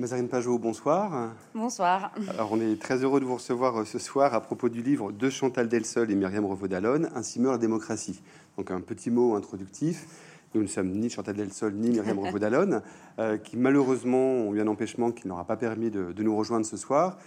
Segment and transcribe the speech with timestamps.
[0.00, 1.34] Mazarine Pajot, bonsoir.
[1.54, 2.10] Bonsoir.
[2.30, 5.28] Alors, on est très heureux de vous recevoir ce soir à propos du livre de
[5.28, 8.22] Chantal Delsol et Myriam Revaud-Dallon, Ainsi meurt la démocratie.
[8.56, 10.06] Donc, un petit mot introductif.
[10.54, 12.80] Nous ne sommes ni Chantal Delsol ni Myriam Revaud-Dallon,
[13.18, 16.78] euh, qui malheureusement ont eu un empêchement qui n'aura pas permis de, nous rejoindre ce
[16.78, 17.18] soir.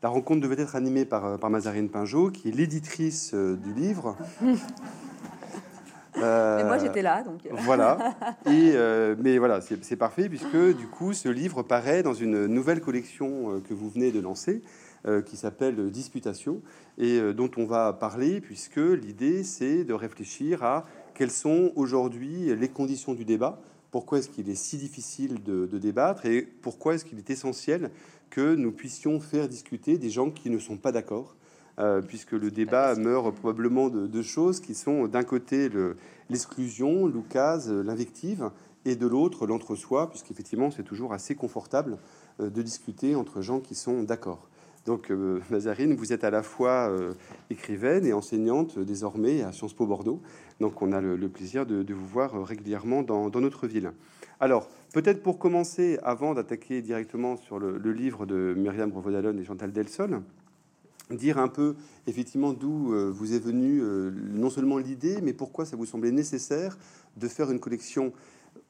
[0.00, 3.74] La rencontre devait être animée par, euh, par Mazarine Pinjot, qui est l'éditrice euh, du
[3.74, 4.16] livre.
[6.22, 7.40] Mais moi j'étais là, donc.
[7.50, 8.14] Voilà.
[8.46, 8.74] Et,
[9.18, 13.74] mais voilà, c'est parfait puisque du coup ce livre paraît dans une nouvelle collection que
[13.74, 14.62] vous venez de lancer,
[15.26, 16.60] qui s'appelle Disputation
[16.98, 22.68] et dont on va parler puisque l'idée c'est de réfléchir à quelles sont aujourd'hui les
[22.68, 23.60] conditions du débat,
[23.92, 27.90] pourquoi est-ce qu'il est si difficile de, débattre et pourquoi est-ce qu'il est essentiel
[28.30, 31.41] que nous puissions faire discuter des gens qui ne sont pas d'accord, euh,
[32.06, 35.68] puisque le débat meurt probablement de deux choses qui sont d'un côté
[36.28, 38.50] l'exclusion, l'oukase, l'invective,
[38.84, 41.98] et de l'autre l'entre-soi, puisqu'effectivement c'est toujours assez confortable
[42.40, 44.48] euh, de discuter entre gens qui sont d'accord.
[44.84, 47.14] Donc, euh, Mazarine, vous êtes à la fois euh,
[47.50, 50.20] écrivaine et enseignante désormais à Sciences Po Bordeaux.
[50.58, 53.92] Donc, on a le, plaisir de, vous voir euh, régulièrement dans, notre ville.
[54.40, 59.70] Alors, peut-être pour commencer, avant d'attaquer directement sur le, livre de Myriam Brevodalon et Chantal
[59.70, 60.20] Delsol,
[61.10, 65.86] dire un peu effectivement d'où vous est venue non seulement l'idée, mais pourquoi ça vous
[65.86, 66.78] semblait nécessaire
[67.16, 68.12] de faire une collection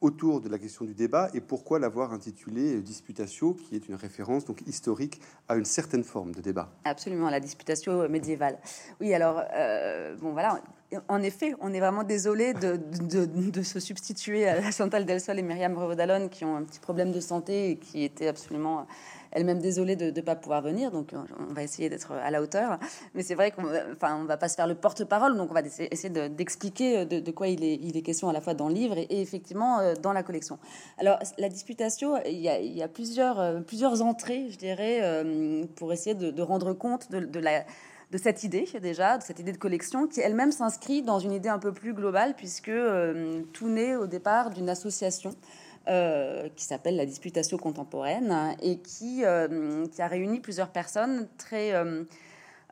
[0.01, 4.45] autour de la question du débat et pourquoi l'avoir intitulé Disputatio, qui est une référence
[4.45, 6.69] donc historique à une certaine forme de débat?
[6.83, 8.57] Absolument, la Disputatio médiévale.
[8.99, 10.61] Oui, alors, euh, bon voilà,
[11.07, 16.29] en effet, on est vraiment désolé de, se substituer à Chantal Delsol et Myriam Revaudalon
[16.29, 18.87] qui ont un petit problème de santé et qui étaient absolument
[19.33, 21.17] elle-même désolée de ne pas pouvoir venir, donc euh,
[21.49, 22.79] on va essayer d'être à la hauteur.
[23.13, 25.61] Mais c'est vrai qu'on enfin, on va pas se faire le porte-parole, donc on va
[25.61, 29.21] essayer d'expliquer euh, de, quoi il est, question à la fois dans le livre et,
[29.21, 30.59] effectivement euh, dans la collection.
[30.97, 35.23] Alors, la disputation, il y a, plusieurs, plusieurs entrées, je dirais,
[35.75, 37.65] pour essayer de, rendre compte de, la
[38.13, 41.49] de cette idée déjà, de cette idée de collection, qui elle-même s'inscrit dans une idée
[41.49, 42.71] un peu plus globale, puisque
[43.53, 45.31] tout naît au départ d'une association
[45.89, 51.73] euh, qui s'appelle la Disputation contemporaine et qui, euh, qui, a réuni plusieurs personnes très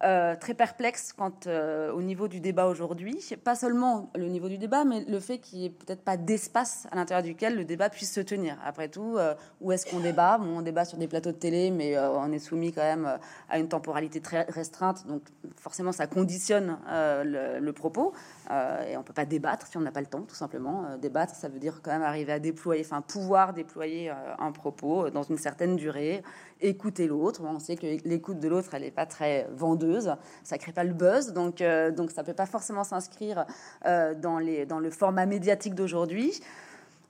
[0.04, 3.24] euh, très perplexe quant euh, au niveau du débat aujourd'hui.
[3.44, 6.88] Pas seulement le niveau du débat, mais le fait qu'il n'y ait peut-être pas d'espace
[6.92, 8.58] à l'intérieur duquel le débat puisse se tenir.
[8.66, 10.40] Après tout, euh, où est-ce qu'on débat?
[10.42, 13.68] On débat sur des plateaux de télé, mais on est soumis quand même à une
[13.68, 15.06] temporalité très restreinte.
[15.06, 15.22] Donc
[15.56, 18.14] forcément, ça conditionne le, propos.
[18.50, 20.98] et on peut pas débattre si on n'a pas le temps, tout simplement.
[20.98, 25.24] débattre, ça veut dire quand même arriver à déployer, enfin pouvoir déployer un propos dans
[25.24, 26.24] une certaine durée,
[26.62, 27.42] écouter l'autre.
[27.44, 30.94] On sait que l'écoute de l'autre, elle n'est pas très vendeuse, ça crée pas le
[30.94, 33.46] buzz, donc, euh, donc ça peut pas forcément s'inscrire
[33.86, 36.42] euh, dans, dans le format médiatique d'aujourd'hui.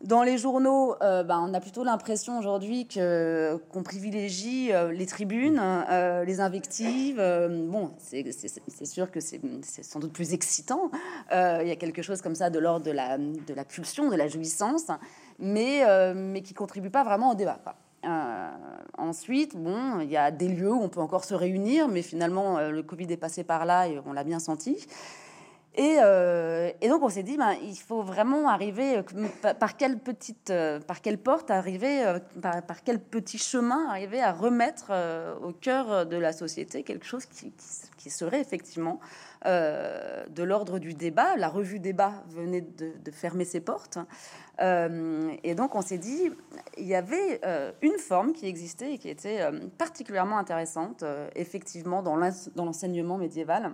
[0.02, 5.62] Dans les journaux, euh, ben, on a plutôt l'impression aujourd'hui que qu'on privilégie les tribunes,
[6.26, 7.18] les invectives.
[7.18, 9.40] bon, c'est sûr que c'est
[9.84, 10.90] sans doute plus excitant.
[11.32, 14.16] Il y a quelque chose comme ça de l'ordre de la, de la pulsion, de
[14.16, 14.88] la jouissance,
[15.38, 15.84] mais,
[16.16, 17.60] mais qui contribue pas vraiment au débat.
[18.04, 18.50] Euh,
[18.98, 22.58] ensuite, bon, il y a des lieux où on peut encore se réunir, mais finalement,
[22.58, 24.88] euh, le Covid est passé par là et on l'a bien senti.
[25.76, 29.02] Et, euh, donc on s'est dit, ben, il faut vraiment arriver
[29.58, 30.52] par, quelle petite,
[30.86, 34.92] par quelle porte arriver, par, quel petit chemin arriver à remettre
[35.42, 39.00] au cœur de la société quelque chose qui, serait effectivement
[39.46, 41.36] de l'ordre du débat.
[41.36, 43.98] La revue débat venait de, fermer ses portes.
[44.62, 46.30] Euh, et donc on s'est dit,
[46.78, 51.04] il y avait euh, une forme qui existait et qui était euh, particulièrement intéressante,
[51.36, 53.74] effectivement, dans l'enseignement médiéval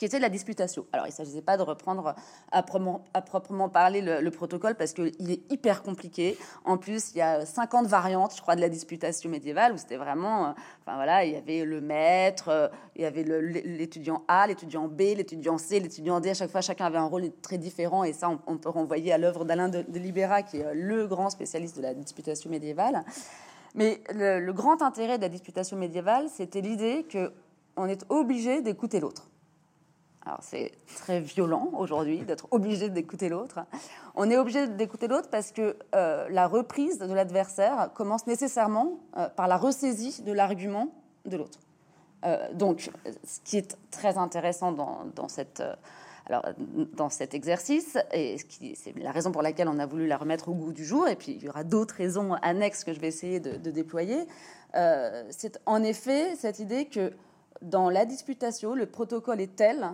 [0.00, 0.86] qui était la disputation.
[0.94, 2.14] Alors, il ne s'agissait pas de reprendre
[2.52, 6.38] à proprement, parler le, protocole parce qu'il est hyper compliqué.
[6.64, 9.98] En plus, il y a 50 variantes, je crois, de la disputation médiévale où c'était
[9.98, 10.50] vraiment, euh,
[10.80, 15.00] enfin voilà, il y avait le maître, euh, il y avait l'étudiant A, l'étudiant B,
[15.18, 16.30] l'étudiant C, l'étudiant D.
[16.30, 19.18] À chaque fois, chacun avait un rôle très différent et ça, on, peut renvoyer à
[19.18, 23.04] l'œuvre d'Alain de, Libera, qui est euh, le grand spécialiste de la disputation médiévale.
[23.74, 27.34] Mais le, le grand intérêt de la disputation médiévale, c'était l'idée que
[27.76, 29.30] on est obligé d'écouter l'autre.
[30.40, 33.60] C'est très violent aujourd'hui d'être obligé d'écouter l'autre.
[34.14, 39.28] On est obligé d'écouter l'autre parce que euh, la reprise de l'adversaire commence nécessairement euh,
[39.28, 40.88] par la ressaisie de l'argument
[41.26, 41.58] de l'autre.
[42.24, 42.90] Euh, donc,
[43.24, 45.62] ce qui est très intéressant dans, cette,
[46.26, 46.44] alors,
[46.94, 48.36] dans cet exercice, et
[48.74, 51.16] c'est la raison pour laquelle on a voulu la remettre au goût du jour, et
[51.16, 54.26] puis il y aura d'autres raisons annexes que je vais essayer de déployer,
[55.30, 57.12] c'est en effet cette idée que
[57.62, 59.90] dans la disputation, le protocole est tel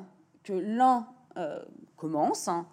[0.47, 1.07] que l'un
[1.37, 1.61] euh,
[1.97, 2.67] commence hein,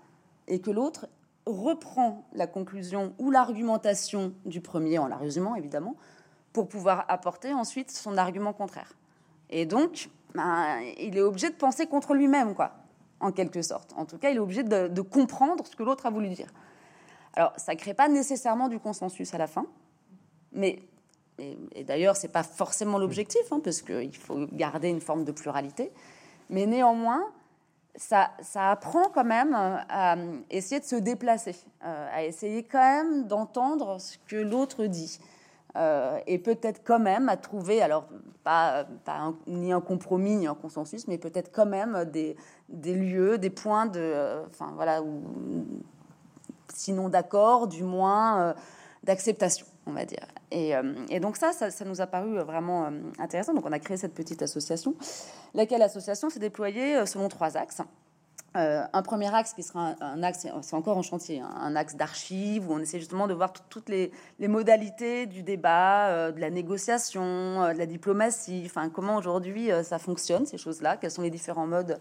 [0.48, 1.08] et que l'autre
[1.46, 5.96] reprend la conclusion ou l'argumentation du premier, en la résumant évidemment,
[6.54, 8.94] pour pouvoir apporter ensuite son argument contraire.
[9.50, 12.72] Et donc, ben, il est obligé de penser contre lui-même, quoi,
[13.20, 13.92] en quelque sorte.
[13.98, 16.48] En tout cas, il est obligé de, comprendre ce que l'autre a voulu dire.
[17.34, 19.66] Alors, ça ne crée pas nécessairement du consensus à la fin,
[20.52, 20.84] mais
[21.40, 25.32] et, d'ailleurs, ce n'est pas forcément l'objectif, hein, parce qu'il faut garder une forme de
[25.32, 25.92] pluralité.
[26.52, 27.24] Mais néanmoins,
[27.96, 30.16] ça, apprend quand même à
[30.50, 31.56] essayer de se déplacer,
[31.86, 35.20] euh, à essayer quand même d'entendre ce que l'autre dit.
[35.76, 38.08] Euh, et peut-être quand même à trouver, alors
[38.44, 38.86] pas,
[39.48, 42.36] ni un compromis ni un consensus, mais peut-être quand même des,
[42.70, 44.44] lieux, des points de, euh,
[44.76, 45.02] voilà,
[46.74, 48.54] sinon d'accord, du moins
[49.04, 50.26] d'acceptation, on va dire.
[50.52, 50.74] Et,
[51.10, 52.90] et donc ça, ça, nous a paru vraiment
[53.20, 53.54] intéressant.
[53.54, 54.96] Donc on a créé cette petite association,
[55.54, 57.82] laquelle association s'est déployée selon trois axes.
[58.56, 61.96] Euh, un premier axe qui sera un, axe, c'est encore en chantier, hein, un axe
[61.96, 66.52] d'archives où on essaie justement de voir toutes les, modalités du débat, euh, de la
[66.52, 71.32] négociation, euh, de la diplomatie, enfin comment aujourd'hui ça fonctionne ces choses-là, quels sont les
[71.32, 71.98] différents modes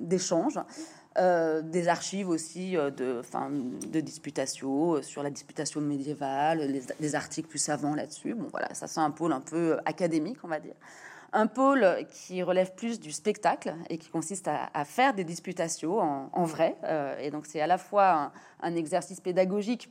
[0.00, 0.60] d'échange?
[1.16, 7.94] Des archives aussi de, enfin, de disputation sur la disputation médiévale, des articles plus savants
[7.94, 8.34] là-dessus.
[8.34, 10.74] Bon, voilà, ça c'est un pôle un peu académique, on va dire
[11.32, 15.98] un pôle qui relève plus du spectacle et qui consiste à, faire des disputations
[16.32, 16.76] en, vrai.
[16.84, 18.32] Euh, et donc c'est à la fois
[18.62, 19.90] un, exercice pédagogique,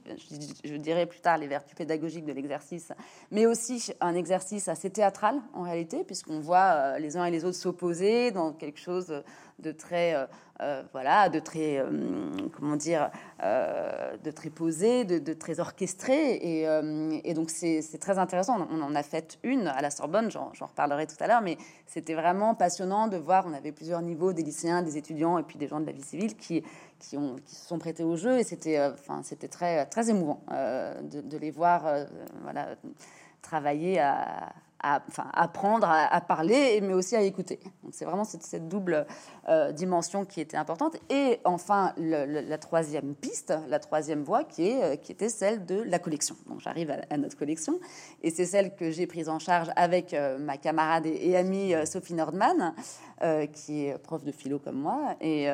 [0.64, 2.92] je, dirais plus tard les vertus pédagogiques de l'exercice,
[3.32, 7.46] mais aussi un exercice assez théâtral en réalité, puisqu'on voit euh, les uns et les
[7.46, 9.24] autres s'opposer dans quelque chose
[9.60, 10.26] de très, euh,
[10.62, 11.88] euh, voilà, de très, euh,
[12.56, 13.10] comment dire,
[13.42, 16.40] de très posé, de, très orchestré.
[17.24, 18.68] Et, donc c'est très intéressant.
[18.72, 22.14] On en a fait une à la Sorbonne, j'en reparlerai tout à l'heure, mais c'était
[22.14, 23.46] vraiment passionnant de voir.
[23.48, 26.04] On avait plusieurs niveaux, des lycéens, des étudiants et puis des gens de la vie
[26.04, 26.64] civile qui
[27.00, 30.42] qui, ont, qui se sont prêtés au jeu et c'était enfin c'était très très émouvant
[30.50, 31.84] de, de, les voir
[32.42, 32.70] voilà
[33.44, 34.52] travailler à,
[34.84, 37.60] enfin, apprendre à, parler, mais aussi à écouter.
[37.84, 39.06] Donc c'est vraiment cette, double
[39.48, 40.98] euh, dimension qui était importante.
[41.10, 45.82] Et enfin, la troisième piste, la troisième voie, qui, est, euh, qui était celle de
[45.82, 46.36] la collection.
[46.48, 47.80] Donc j'arrive à, notre collection,
[48.24, 52.14] et c'est celle que j'ai prise en charge avec euh, ma camarade et, amie Sophie
[52.16, 52.74] Nordman,
[53.54, 55.48] qui est prof de philo comme moi, et,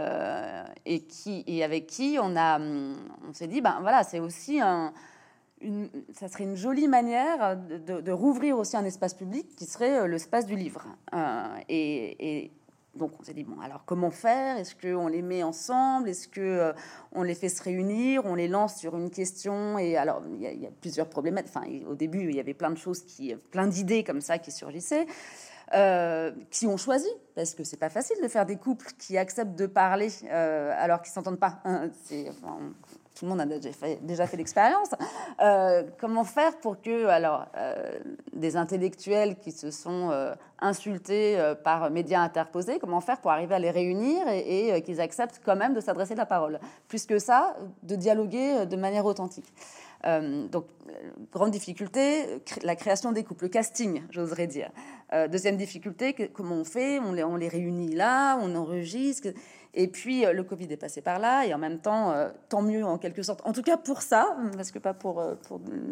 [0.85, 4.93] et, qui, et avec qui on, a, on s'est dit, ben voilà, c'est aussi un
[6.13, 10.45] ça serait une jolie manière de, rouvrir aussi un espace public qui serait euh, l'espace
[10.45, 10.85] du livre.
[11.13, 12.51] Euh, et,
[12.95, 14.57] donc on s'est dit bon alors comment faire?
[14.57, 16.09] Est-ce qu'on les met ensemble?
[16.09, 16.73] Est-ce que euh,
[17.11, 18.21] on les fait se réunir?
[18.25, 21.39] On les lance sur une question Et alors il y, a plusieurs problèmes.
[21.43, 24.51] Enfin au début il y avait plein de choses qui, plein d'idées comme ça qui
[24.51, 25.07] surgissaient.
[26.51, 29.65] qui ont choisi, parce que c'est pas facile de faire des couples qui acceptent de
[29.65, 31.63] parler alors qu'ils s'entendent pas.
[33.15, 34.89] tout le monde a déjà fait, l'expérience.
[35.41, 37.99] Euh, comment faire pour que, euh,
[38.33, 43.59] des intellectuels qui se sont euh, insultés par médias interposés, comment faire pour arriver à
[43.59, 46.59] les réunir et, qu'ils acceptent quand même de s'adresser la parole?
[46.87, 49.53] Plus que ça, de dialoguer de manière authentique.
[50.03, 50.65] Donc,
[51.31, 54.69] grande difficulté, la création des couples, le casting, j'oserais dire.
[55.29, 56.99] deuxième difficulté, comment on fait?
[56.99, 59.29] On les, réunit là, on enregistre.
[59.75, 62.61] Et puis euh, le Covid est passé par là, et en même temps, euh, tant
[62.61, 63.41] mieux en quelque sorte.
[63.43, 65.35] En tout cas pour ça, parce que pas pour, euh,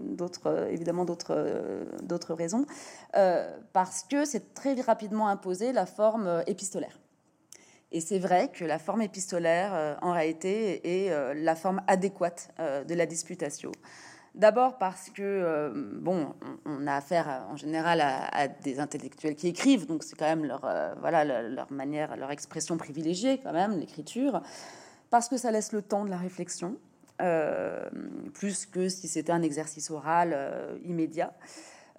[0.04, 2.66] d'autres, évidemment d'autres, d'autres raisons,
[3.74, 7.00] parce que c'est très rapidement imposé la forme épistolaire.
[7.92, 13.06] Et c'est vrai que la forme épistolaire, en réalité, est la forme adéquate de la
[13.06, 13.71] disputation.
[14.33, 16.33] D'abord parce que, euh, bon,
[16.66, 20.64] on, a affaire en général à, des intellectuels qui écrivent, donc c'est quand même leur,
[20.64, 24.42] euh, voilà, leur, manière, leur expression privilégiée, quand même, l'écriture.
[25.09, 26.78] Parce que ça laisse le temps de la réflexion,
[27.21, 27.90] euh,
[28.33, 31.33] plus que si c'était un exercice oral immédiat.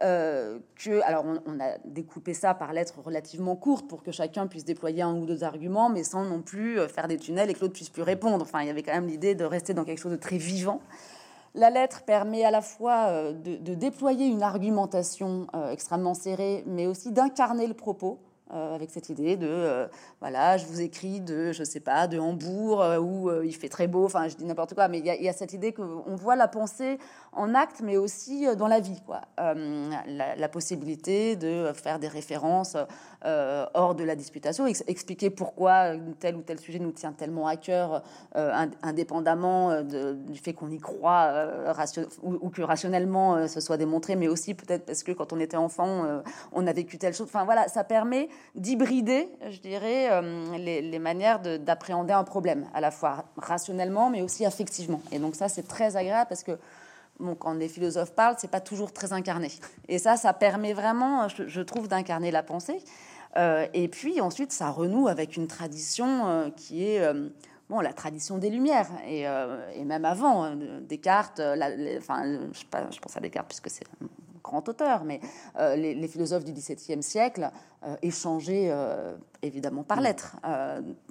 [0.00, 4.64] que, alors, on, on, a découpé ça par lettres relativement courtes pour que chacun puisse
[4.64, 7.74] déployer un ou deux arguments, mais sans non plus faire des tunnels et que l'autre
[7.74, 8.42] puisse plus répondre.
[8.42, 10.80] Enfin, il y avait quand même l'idée de rester dans quelque chose de très vivant.
[11.54, 16.86] La lettre permet à la fois euh, de, déployer une argumentation euh, extrêmement serrée, mais
[16.86, 18.20] aussi d'incarner le propos
[18.54, 19.86] euh, avec cette idée de
[20.20, 24.06] voilà, je vous écris de, je sais pas, de Hambourg où il fait très beau,
[24.06, 26.98] enfin je dis n'importe quoi, mais il y, a cette idée qu'on voit la pensée
[27.32, 29.22] en acte, mais aussi dans la vie, quoi.
[29.38, 32.76] La, la, possibilité de faire des références
[33.24, 37.56] euh, hors de la disputation, expliquer pourquoi tel ou tel sujet nous tient tellement à
[37.56, 38.02] cœur,
[38.34, 41.32] euh, indépendamment euh, du fait qu'on y croit
[42.22, 46.22] ou, que rationnellement ce soit démontré, mais aussi peut-être parce que quand on était enfant,
[46.52, 47.28] on a vécu telle chose.
[47.28, 50.10] Enfin voilà, ça permet d'hybrider, je dirais,
[50.58, 55.00] les manières d'appréhender un problème, à la fois rationnellement, mais aussi affectivement.
[55.12, 56.58] Et donc ça, c'est très agréable parce que
[57.38, 59.48] quand les philosophes parlent, c'est pas toujours très incarné.
[59.88, 62.78] Et ça, ça permet vraiment, je, trouve, d'incarner la pensée.
[63.36, 67.02] Euh, et puis ensuite, ça renoue avec une tradition euh, qui est
[67.70, 69.24] bon, la tradition des Lumières, et,
[69.84, 72.60] même avant, Descartes, la, enfin, je,
[72.90, 73.86] je, pense à Descartes puisque c'est
[74.42, 75.20] grand auteur, mais
[75.58, 77.50] euh, les, philosophes du XVIIe siècle
[77.84, 80.36] euh, échangeaient euh, évidemment par lettres.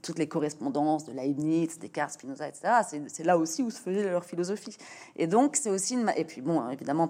[0.04, 3.02] toutes les correspondances de Leibniz, Descartes, Spinoza, etc.
[3.08, 4.78] C'est là aussi où se faisait leur philosophie.
[5.16, 6.12] Et donc, c'est aussi une.
[6.16, 7.10] Et puis, bon, évidemment,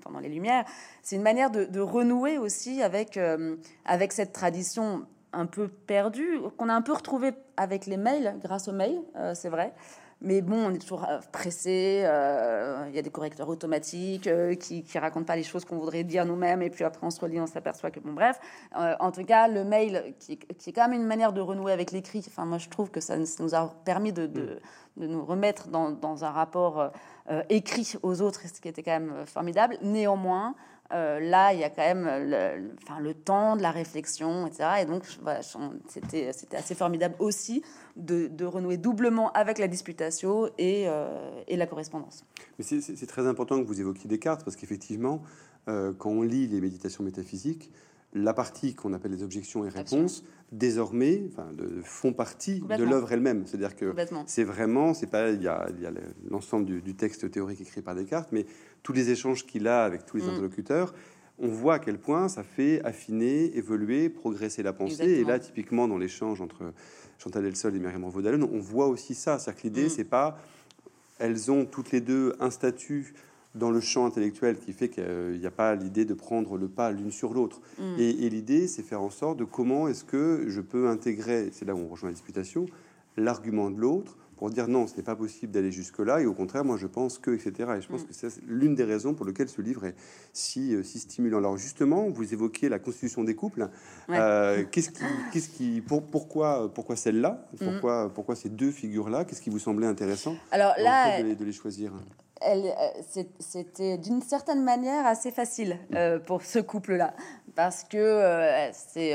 [0.00, 0.64] pendant les Lumières,
[1.02, 3.18] c'est une manière de, renouer aussi avec,
[3.84, 8.68] avec cette tradition un peu perdue, qu'on a un peu retrouvée avec les mails, grâce
[8.68, 9.02] aux mails,
[9.34, 9.74] c'est vrai.
[10.20, 12.02] Mais bon, on est toujours euh, pressé.
[12.04, 15.76] Euh, il y a des correcteurs automatiques euh, qui, qui racontent pas les choses qu'on
[15.76, 16.62] voudrait dire nous-mêmes.
[16.62, 18.38] Et puis après, on se relit, on s'aperçoit que bon, bref.
[18.74, 21.92] en tout cas, le mail, qui, qui, est quand même une manière de renouer avec
[21.92, 22.24] l'écrit.
[22.26, 24.60] Enfin, moi, je trouve que ça, nous a permis de, de,
[24.96, 26.90] de nous remettre dans, dans un rapport
[27.48, 29.78] écrit aux autres, ce qui était quand même formidable.
[29.82, 30.54] Néanmoins,
[30.94, 32.70] euh, là, il y a quand même le,
[33.00, 34.82] le temps de la réflexion, etc.
[34.82, 35.04] Et donc,
[35.88, 37.62] c'était, assez formidable aussi
[37.96, 42.24] de, renouer doublement avec la disputation et, euh, la correspondance.
[42.58, 45.22] Mais c'est, très important que vous évoquiez Descartes, parce qu'effectivement,
[45.68, 47.72] euh, quand on lit les méditations métaphysiques,
[48.14, 53.12] la partie qu'on appelle les objections et réponses, désormais, enfin, de, font partie de l'œuvre
[53.12, 53.44] elle-même.
[53.46, 53.92] C'est-à-dire que
[54.26, 55.66] c'est vraiment, c'est pas, il y a,
[56.30, 58.46] l'ensemble du, texte théorique écrit par Descartes, mais
[58.82, 60.30] tous les échanges qu'il a avec tous les mm.
[60.30, 60.94] interlocuteurs,
[61.40, 65.10] on voit à quel point ça fait affiner, évoluer, progresser la pensée.
[65.10, 66.72] Et là, typiquement, dans l'échange entre
[67.18, 69.40] Chantal Delsol et Myriam Vaudalon, on voit aussi ça.
[69.40, 69.90] C'est-à-dire que l'idée, mm.
[69.90, 70.38] c'est pas,
[71.18, 73.14] elles ont toutes les deux un statut
[73.54, 76.90] dans le champ intellectuel qui fait qu'il n'y a pas l'idée de prendre le pas
[76.90, 77.60] l'une sur l'autre.
[77.78, 77.98] Mm.
[77.98, 81.74] Et, l'idée, c'est faire en sorte de comment est-ce que je peux intégrer, c'est là
[81.74, 82.66] où on rejoint la disputation,
[83.16, 86.64] l'argument de l'autre pour dire non, ce n'est pas possible d'aller jusque-là, et au contraire,
[86.64, 87.74] moi je pense que, etc.
[87.78, 88.06] Et je pense mm.
[88.06, 89.94] que c'est l'une des raisons pour lesquelles ce livre est
[90.32, 91.38] si, euh, si stimulant.
[91.38, 93.68] Alors justement, vous évoquiez la constitution des couples.
[94.10, 97.46] Euh, qu'est-ce qui, qu'est-ce qui, pour, pourquoi, pourquoi celle-là?
[97.52, 97.64] Mm.
[97.64, 99.24] pourquoi, pourquoi ces deux figures-là?
[99.24, 101.92] Qu'est-ce qui vous semblait intéressant Alors là, de les choisir?
[101.94, 102.23] euh,
[103.38, 107.14] c'était d'une certaine manière assez facile euh, pour ce couple-là,
[107.54, 109.14] parce que euh, c'est,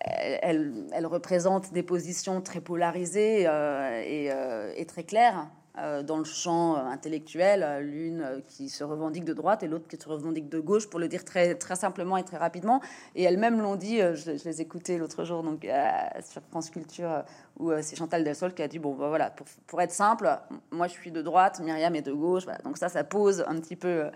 [0.00, 5.48] elle, représente des positions très polarisées et, très claires.
[5.80, 9.88] Euh, dans le champ euh, intellectuel, euh, l'une qui se revendique de droite et l'autre
[9.88, 12.80] qui se revendique de gauche, pour le dire très, très simplement et très rapidement.
[13.14, 15.66] Et elles-mêmes l'ont dit, je, les écoutais l'autre jour donc,
[16.22, 17.24] sur France Culture,
[17.58, 20.30] où c'est Chantal Delsol qui a dit, bon, bah, voilà, pour, pour, être simple,
[20.70, 22.44] moi je suis de droite, Myriam est de gauche.
[22.64, 24.10] Donc ça, ça pose un petit peu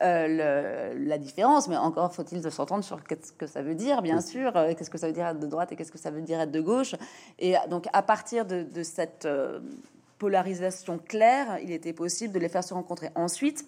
[0.00, 4.90] la différence, mais encore faut-il s'entendre sur ce que ça veut dire, bien sûr, qu'est-ce
[4.90, 6.60] que ça veut dire être de droite et qu'est-ce que ça veut dire être de
[6.60, 6.94] gauche.
[7.38, 9.26] Et donc à partir de, de cette
[10.20, 13.10] polarisation claire, il était possible de les faire se rencontrer.
[13.16, 13.64] Ensuite,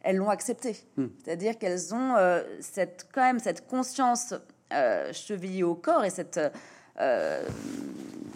[0.00, 0.76] elles l'ont accepté.
[0.96, 1.06] Hmm.
[1.22, 4.34] C'est-à-dire qu'elles ont euh, cette, quand même cette conscience
[4.72, 6.40] euh, chevillée au corps et cette,
[6.98, 7.46] euh,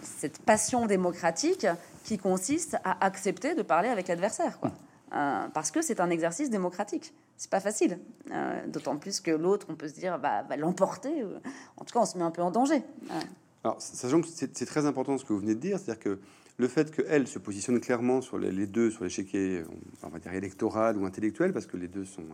[0.03, 1.67] cette passion démocratique
[2.03, 4.59] qui consiste à accepter de parler avec l'adversaire.
[5.09, 7.11] parce que c'est un exercice démocratique.
[7.37, 7.99] C'est pas facile.
[8.67, 11.23] D'autant plus que l'autre, on peut se dire, va, va l'emporter.
[11.75, 12.81] En tout cas, on se met un peu en danger.
[13.63, 16.19] Alors, sachant que c'est très important ce que vous venez de dire, c'est-à-dire que
[16.57, 19.63] le fait qu'elle se positionne clairement sur les, deux, sur l'échiquier,
[20.03, 22.25] on va dire électoral ou intellectuel, parce que les deux sont,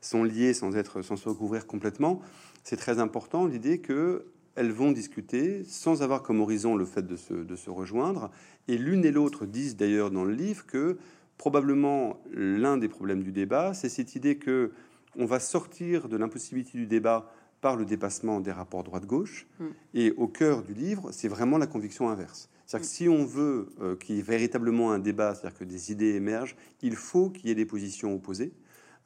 [0.00, 2.20] sont liés sans, être, sans se recouvrir complètement,
[2.62, 7.16] c'est très important l'idée que elles vont discuter sans avoir comme horizon le fait de
[7.16, 8.30] se, de se rejoindre.
[8.68, 10.96] Et l'une et l'autre disent d'ailleurs dans le livre que
[11.36, 14.72] probablement l'un des problèmes du débat, c'est cette idée que
[15.18, 17.30] on va sortir de l'impossibilité du débat
[17.60, 19.46] par le dépassement des rapports droite-gauche.
[19.60, 19.66] Hmm.
[19.94, 22.48] Et au cœur du livre, c'est vraiment la conviction inverse.
[22.66, 25.92] C'est-à-dire que si on veut euh, qu'il y ait véritablement un débat, c'est-à-dire que des
[25.92, 28.52] idées émergent, il faut qu'il y ait des positions opposées.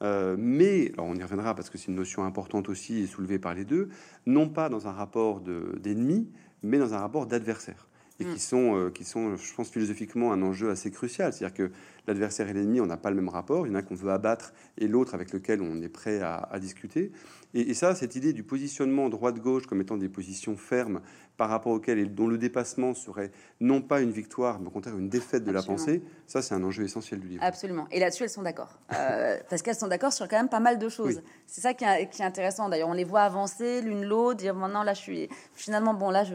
[0.01, 3.65] Euh, mais, on y reviendra parce que c'est une notion importante aussi soulevée par les
[3.65, 3.89] deux,
[4.25, 6.27] non pas dans un rapport d'ennemi,
[6.63, 7.87] mais dans un rapport d'adversaire.
[8.19, 8.37] Et qui, mm.
[8.37, 11.31] sont, euh, qui sont, je pense, philosophiquement un enjeu assez crucial.
[11.31, 11.71] C'est-à-dire que
[12.07, 13.67] l'adversaire et l'ennemi, on n'a pas le même rapport.
[13.67, 16.35] Il y en a qu'on veut abattre et l'autre avec lequel on est prêt à,
[16.35, 17.11] à discuter.
[17.53, 21.01] Et, et, ça, cette idée du positionnement droite-gauche comme étant des positions fermes
[21.41, 24.95] par rapport auquel et dont le dépassement serait non pas une victoire, mais au contraire
[24.97, 27.43] une défaite de la pensée, ça c'est un enjeu essentiel du livre.
[27.43, 27.87] Absolument.
[27.89, 28.79] Et là-dessus, elles sont d'accord.
[28.93, 31.23] Euh, parce qu'elles sont d'accord sur quand même pas mal de choses.
[31.47, 32.69] C'est ça qui est, intéressant.
[32.69, 36.25] D'ailleurs, on les voit avancer l'une l'autre, dire maintenant là je suis finalement bon là,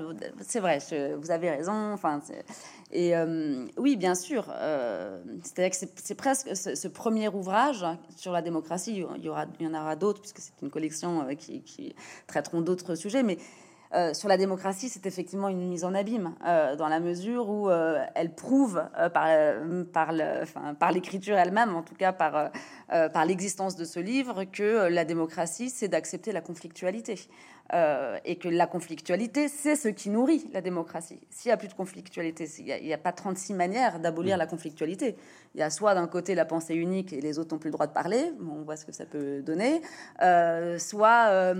[0.40, 0.80] c'est vrai,
[1.20, 1.92] vous avez raison.
[1.92, 2.20] Enfin,
[2.92, 4.46] et euh, oui, bien sûr.
[4.50, 5.22] Euh,
[5.56, 9.02] c'est-à-dire que c'est presque ce, premier ouvrage sur la démocratie.
[9.16, 11.94] Il y, aura, en aura d'autres puisque c'est une collection qui, qui
[12.26, 13.38] traiteront d'autres sujets, mais
[13.94, 17.70] Euh, sur la démocratie, c'est effectivement une mise en abîme, euh, dans la mesure où
[17.70, 18.82] euh, elle prouve
[19.12, 20.12] par,
[20.92, 22.50] l'écriture elle-même, en tout cas par
[23.26, 27.28] l'existence de ce livre, que la démocratie, c'est d'accepter la conflictualité.
[27.72, 31.20] Et que la conflictualité, c'est ce qui nourrit la démocratie.
[31.30, 34.38] S'il n'y a plus de conflictualité, il n'y a, pas 36 manières d'abolir mm.
[34.38, 35.16] la conflictualité.
[35.54, 37.72] Il y a soit d'un côté la pensée unique et les autres n'ont plus le
[37.72, 39.80] droit de parler, on voit ce que ça peut donner,
[40.78, 41.54] soit,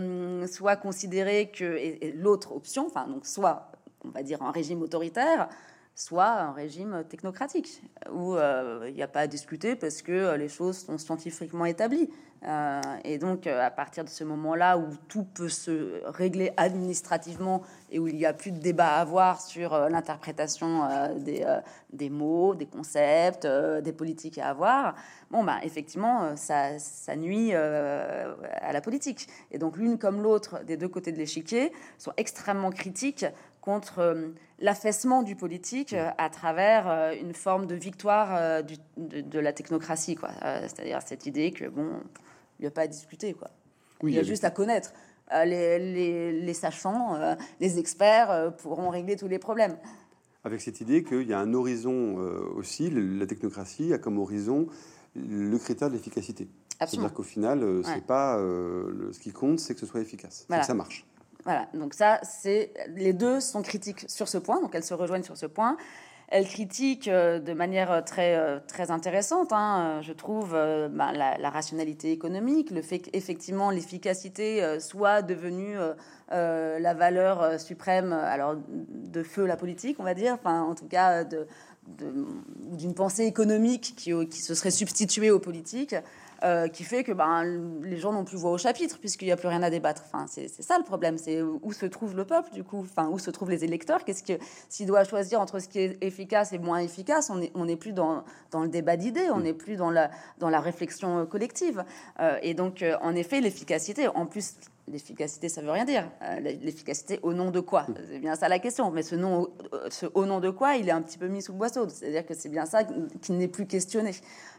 [0.46, 1.78] soit considérer que,
[2.16, 3.72] l'autre option, enfin, donc soit,
[4.04, 5.48] on va dire, un régime autoritaire,
[5.96, 7.82] soit un régime technocratique,
[8.12, 11.64] où euh, il n'y a pas à discuter parce que euh, les choses sont scientifiquement
[11.64, 12.10] établies.
[12.44, 17.98] Euh, et donc, à partir de ce moment-là où tout peut se régler administrativement et
[17.98, 20.88] où il n'y a plus de débat à avoir sur l'interprétation
[21.18, 21.44] des,
[21.92, 24.94] des, mots, des concepts, des politiques à avoir,
[25.30, 29.28] bon, bah, effectivement, ça, ça nuit à la politique.
[29.50, 33.26] Et donc, l'une comme l'autre des deux côtés de l'échiquier sont extrêmement critiques
[33.66, 34.28] contre euh,
[34.60, 38.62] l'affaissement du politique euh, à travers euh, une forme de victoire
[38.96, 40.30] de, la technocratie, quoi.
[40.40, 41.88] C'est-à-dire cette idée que bon,
[42.58, 43.50] il n'y a pas à discuter, quoi.
[44.04, 44.92] il y a juste à connaître.
[45.32, 47.18] Les, sachants,
[47.60, 49.76] les experts pourront régler tous les problèmes.
[50.44, 52.14] Avec cette idée qu'il y a un horizon
[52.54, 54.68] aussi, la technocratie a comme horizon
[55.16, 56.48] le critère de l'efficacité.
[56.78, 60.74] C'est-à-dire qu'au final, c'est pas ce qui compte, c'est que ce soit efficace, que ça
[60.74, 61.04] marche.
[61.46, 65.22] Voilà, donc ça, c'est les deux sont critiques sur ce point, donc elles se rejoignent
[65.22, 65.76] sur ce point.
[66.26, 71.50] Elles critiquent euh, de manière très, euh, très intéressante, hein, je trouve, euh, ben, la,
[71.50, 75.76] rationalité économique, le fait qu'effectivement l'efficacité soit devenue
[76.30, 81.22] la valeur suprême, alors de feu la politique, on va dire, enfin en tout cas
[81.22, 81.46] de,
[81.86, 85.94] d'une pensée économique qui, qui, se serait substituée aux politiques.
[86.46, 87.42] Euh, qui fait que ben,
[87.82, 90.04] les gens n'ont plus voix au chapitre puisqu'il n'y a plus rien à débattre.
[90.06, 93.18] Enfin, c'est ça le problème, c'est où se trouve le peuple du coup, enfin où
[93.18, 94.04] se trouvent les électeurs?
[94.04, 94.34] Qu'est-ce que
[94.68, 97.92] s'il doit choisir entre ce qui est efficace et moins efficace, on n'est on plus
[97.92, 98.22] dans,
[98.52, 101.82] dans, le débat d'idées, on n'est plus dans la, dans la réflexion euh, collective.
[102.20, 104.54] Euh, et donc, en effet, l'efficacité, en plus
[104.88, 106.08] L'efficacité, ça veut rien dire.
[106.22, 107.86] Euh, l'efficacité au nom de quoi?
[108.08, 108.92] C'est bien ça la question.
[108.92, 111.42] Mais ce, nom, euh, ce au nom de quoi, il est un petit peu mis
[111.42, 111.88] sous le boisseau.
[111.88, 112.84] C'est-à-dire que c'est bien ça
[113.20, 114.12] qui n'est plus questionné.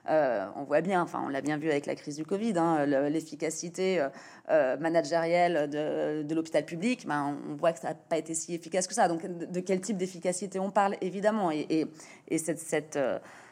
[0.09, 2.85] Euh, on voit bien, enfin, on l'a bien vu avec la crise du Covid, hein,
[2.85, 4.05] l'efficacité
[4.49, 7.07] managérielle de, l'hôpital public.
[7.07, 9.07] Ben, on voit que ça n'a pas été si efficace que ça.
[9.07, 11.87] Donc, de, quel type d'efficacité on parle, évidemment Et,
[12.27, 12.99] et, cette, cette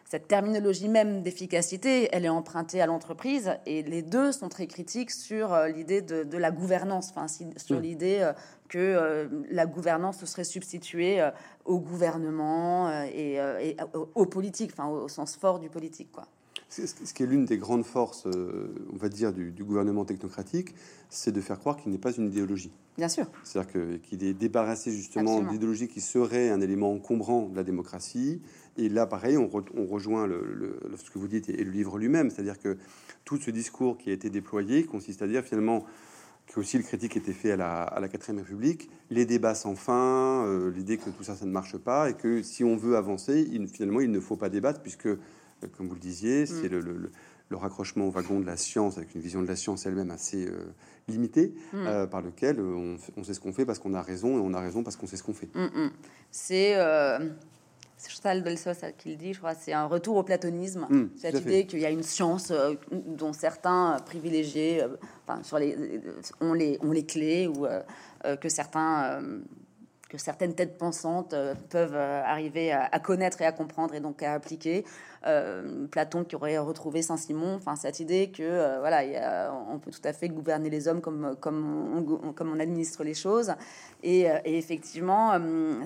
[0.07, 5.09] cette terminologie même d'efficacité, elle est empruntée à l'entreprise et les deux sont très critiques
[5.09, 7.81] sur euh, l'idée de, la gouvernance, enfin, sur mm.
[7.81, 8.31] l'idée euh,
[8.69, 11.27] que euh, la gouvernance se serait substituée
[11.65, 13.39] au gouvernement et,
[14.13, 16.27] aux politiques, enfin, au, sens fort du politique, quoi.
[16.69, 20.73] Ce qui est l'une des grandes forces, on va dire, du, gouvernement technocratique,
[21.09, 22.71] c'est de faire croire qu'il n'est pas une idéologie.
[22.97, 23.27] Bien sûr.
[23.43, 28.41] C'est-à-dire qu'il est débarrassé justement d'idéologie qui serait un élément encombrant de la démocratie,
[28.77, 29.47] et là, pareil, on,
[29.85, 32.77] rejoint le, ce que vous dites et, le livre lui-même, c'est-à-dire que
[33.23, 35.85] tout ce discours qui a été déployé consiste à dire finalement
[36.47, 39.75] que aussi le critique était fait à la, à la 4 République, les débats sans
[39.75, 42.97] fin, euh, l'idée que tout ça, ça ne marche pas, et que si on veut
[42.97, 45.19] avancer, il, finalement, il ne faut pas débattre, puisque, euh,
[45.77, 46.47] comme vous le disiez, mm.
[46.47, 47.11] c'est le, le,
[47.51, 50.73] raccrochement au wagon de la science, avec une vision de la science elle-même assez euh,
[51.07, 52.07] limitée, mm.
[52.11, 54.83] par lequel on, sait ce qu'on fait parce qu'on a raison, et on a raison
[54.83, 55.49] parce qu'on sait ce qu'on fait.
[55.55, 55.89] Mm,
[56.31, 56.75] c'est
[57.97, 60.85] c'est Chantal Delsos qui le dit, je crois, c'est un retour au platonisme.
[60.89, 65.59] Hmm, cette idée qu'il y a une science euh, dont certains privilégiés euh, enfin, sur
[65.59, 66.01] les,
[66.41, 67.81] ont, les, ont les clés ou euh,
[68.37, 69.21] que certains
[70.17, 74.33] certaines têtes pensantes euh, peuvent euh, arriver à, connaître et à comprendre et donc à
[74.33, 74.85] appliquer.
[75.27, 80.13] Euh, Platon qui aurait retrouvé Saint-Simon, enfin cette idée que voilà, on peut tout à
[80.13, 83.53] fait gouverner les hommes comme on, administre les choses.
[84.03, 85.33] Et, effectivement,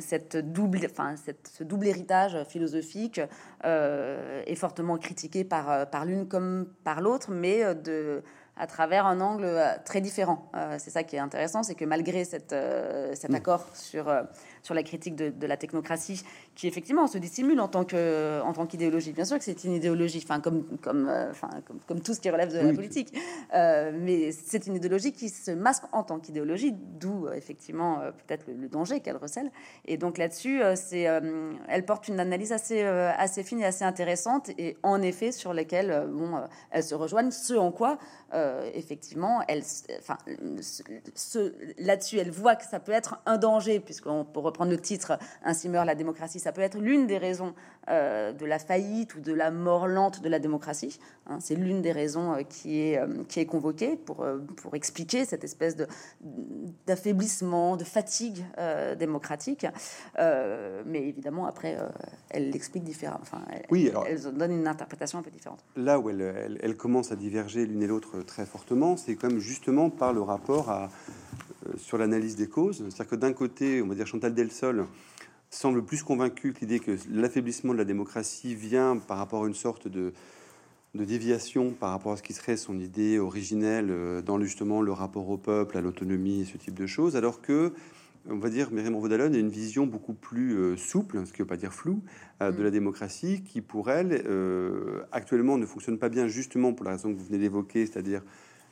[0.01, 3.21] cette double, enfin ce double héritage philosophique
[3.63, 8.21] est fortement critiqué par par l'une comme par l'autre, mais de
[8.59, 10.49] à travers un angle euh, très différent.
[10.53, 13.35] Euh, c'est ça qui est intéressant, c'est que malgré cette, euh, cet mm.
[13.35, 14.13] accord sur,
[14.61, 16.23] sur la critique de, la technocratie,
[16.55, 19.13] qui effectivement se dissimule en tant que en tant qu'idéologie.
[19.13, 22.29] Bien sûr que c'est une idéologie, enfin comme comme, enfin comme, comme tout ce qui
[22.29, 23.17] relève de la politique,
[23.53, 28.99] mais c'est une idéologie qui se masque en tant qu'idéologie, d'où effectivement peut-être le, danger
[28.99, 29.49] qu'elle recèle.
[29.85, 31.07] Et donc là-dessus, c'est
[31.69, 36.07] elle porte une analyse assez assez fine et assez intéressante, et en effet sur lesquelles
[36.11, 36.41] bon,
[36.71, 37.31] elles se rejoignent.
[37.31, 37.97] Ce en quoi
[38.73, 39.63] effectivement, elle,
[39.99, 40.17] enfin,
[41.77, 45.69] là-dessus, elle voit que ça peut être un danger, puisqu'on peut reprendre le titre Ainsi
[45.69, 47.53] meurt la démocratie, ça peut être l'une des raisons
[47.87, 50.99] de la faillite ou de la mort lente de la démocratie.
[51.25, 51.39] Hein.
[51.39, 54.25] c'est l'une des raisons qui, est, qui est convoquée pour,
[54.57, 55.75] pour expliquer cette espèce
[56.85, 58.43] d'affaiblissement, de, fatigue
[58.97, 59.65] démocratique.
[60.17, 61.77] mais évidemment, après,
[62.29, 63.19] elle l'explique différemment.
[63.21, 65.63] Enfin, elle, oui, alors, elle donne une interprétation un peu différente.
[65.75, 69.39] Là où elle, elle, commence à diverger l'une et l'autre très fortement, c'est quand même
[69.39, 70.89] justement par le rapport à,
[71.67, 72.77] euh, sur l'analyse des causes.
[72.77, 74.85] C'est-à-dire que d'un côté, on va dire Chantal Delsol
[75.49, 79.55] semble plus convaincue que l'idée que l'affaiblissement de la démocratie vient par rapport à une
[79.55, 80.13] sorte de,
[80.95, 84.91] de déviation par rapport à ce qui serait son idée originelle euh, dans justement le
[84.91, 87.73] rapport au peuple, à l'autonomie et ce type de choses, alors que
[88.29, 91.45] on va dire, Myriam Vodalon a une vision beaucoup plus euh, souple, ce qui ne
[91.45, 92.01] veut pas dire flou,
[92.41, 92.73] euh, de la mm.
[92.73, 97.17] démocratie, qui pour elle, euh, actuellement, ne fonctionne pas bien, justement pour la raison que
[97.17, 98.21] vous venez d'évoquer, c'est-à-dire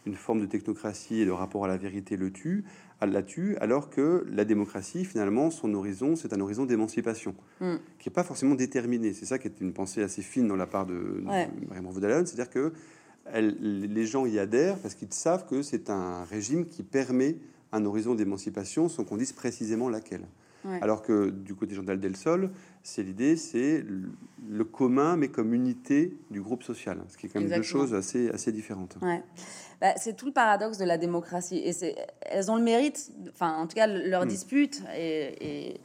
[0.06, 2.64] une forme de technocratie et le rapport à la vérité le tue,
[3.02, 7.76] la tue, alors que la démocratie, finalement, son horizon, c'est un horizon d'émancipation, mm.
[8.00, 9.14] qui n'est pas forcément déterminé.
[9.14, 12.50] C'est ça qui est une pensée assez fine dans la part de, Myriam Vodalon, c'est-à-dire
[12.50, 12.74] que
[13.34, 17.36] les gens y adhèrent parce qu'ils savent que c'est un régime qui permet
[17.72, 20.26] un horizon d'émancipation sans qu'on dise précisément laquelle.
[20.82, 22.52] Alors que du côté Jean Del Sol,
[22.84, 23.86] c'est l'idée, c'est
[24.50, 27.94] le commun, mais comme unité du groupe social, ce qui est quand même deux choses
[27.94, 28.98] assez, assez différentes.
[29.80, 31.58] Bah, c'est tout le paradoxe de la démocratie.
[31.58, 34.30] Et elles ont le mérite, enfin, en tout cas, leur hmm.
[34.30, 35.80] dispute et,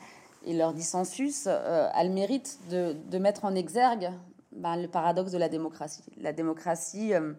[0.47, 4.11] et, leur dissensus euh, a le mérite de, de mettre en exergue
[4.57, 6.03] bah, le paradoxe de la démocratie.
[6.17, 7.35] La démocratie, euh,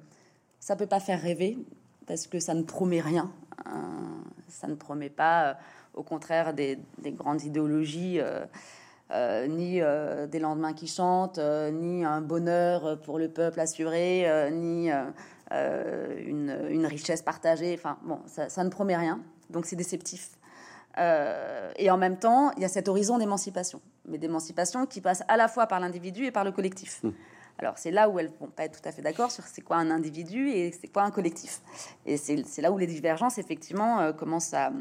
[0.60, 1.58] ça peut pas faire rêver
[2.06, 3.32] parce que ça ne promet rien.
[3.68, 3.72] Euh,
[4.54, 5.54] ça ne promet pas, euh,
[5.94, 8.20] au contraire, des, grandes idéologies.
[8.20, 8.46] Euh,
[9.48, 9.80] ni
[10.32, 14.90] des lendemains qui chantent, ni un bonheur pour le peuple assuré, ni
[15.52, 17.76] une, richesse partagée.
[17.78, 19.20] Enfin, bon, ça, ne promet rien.
[19.52, 20.32] Donc, c'est déceptif.
[20.98, 25.38] et en même temps, il y a cet horizon d'émancipation, mais d'émancipation qui passe à
[25.38, 27.04] la fois par l'individu et par le collectif.
[27.04, 27.12] Mmh.
[27.60, 29.78] Alors c'est là où elles vont pas être tout à fait d'accord sur c'est quoi
[29.78, 31.62] un individu et c'est quoi un collectif.
[32.06, 34.72] Et c'est là où les divergences effectivement euh, commencent à,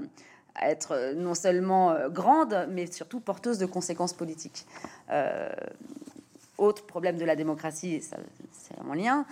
[0.60, 4.66] être euh, non seulement euh, grandes, mais surtout porteuses de conséquences politiques.
[6.58, 9.26] autre problème de la démocratie, c'est mon lien.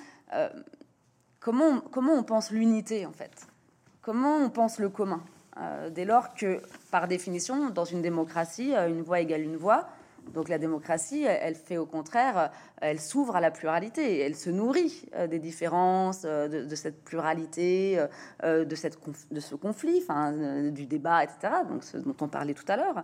[1.39, 3.47] comment, comment on pense l'unité en fait?
[4.03, 5.23] Comment on pense le commun?
[5.91, 9.89] Dès lors que, par définition, dans une démocratie, une voix égale une voix,
[10.33, 15.07] donc la démocratie, elle fait au contraire, elle s'ouvre à la pluralité, elle se nourrit
[15.15, 18.05] euh, des différences, euh, de, cette pluralité,
[18.45, 18.99] euh, de, cette,
[19.31, 21.63] de ce conflit, enfin, du débat, etc.
[21.69, 23.03] Donc ce dont on parlait tout à l'heure,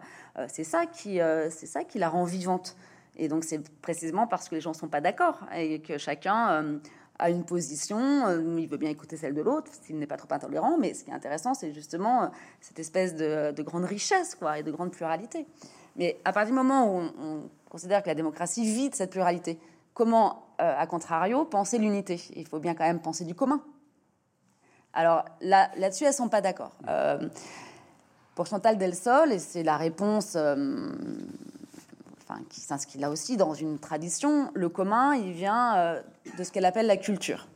[0.49, 1.19] c'est ça qui,
[1.51, 2.77] ça qui la rend vivante.
[3.17, 6.81] Et donc c'est précisément parce que les gens sont pas d'accord et que chacun
[7.19, 10.77] a une position, il veut bien écouter celle de l'autre, s'il n'est pas trop intolérant.
[10.79, 14.63] Mais ce qui est intéressant, c'est justement cette espèce de, de grande richesse, quoi, et
[14.63, 15.47] de grande pluralité.
[15.97, 19.59] Mais à partir du moment où on, considère que la démocratie vit de cette pluralité,
[19.93, 22.23] comment, euh, à contrario, penser l'unité?
[22.35, 23.61] Il faut bien quand même penser du commun.
[24.95, 26.73] Alors là, là-dessus, elles sont pas d'accord.
[26.89, 27.29] Euh,
[28.35, 30.89] pour Chantal Delsol, et c'est la réponse, euh,
[32.23, 36.01] enfin, qui s'inscrit là aussi dans une tradition, le commun, il vient
[36.39, 37.47] de ce qu'elle appelle la culture.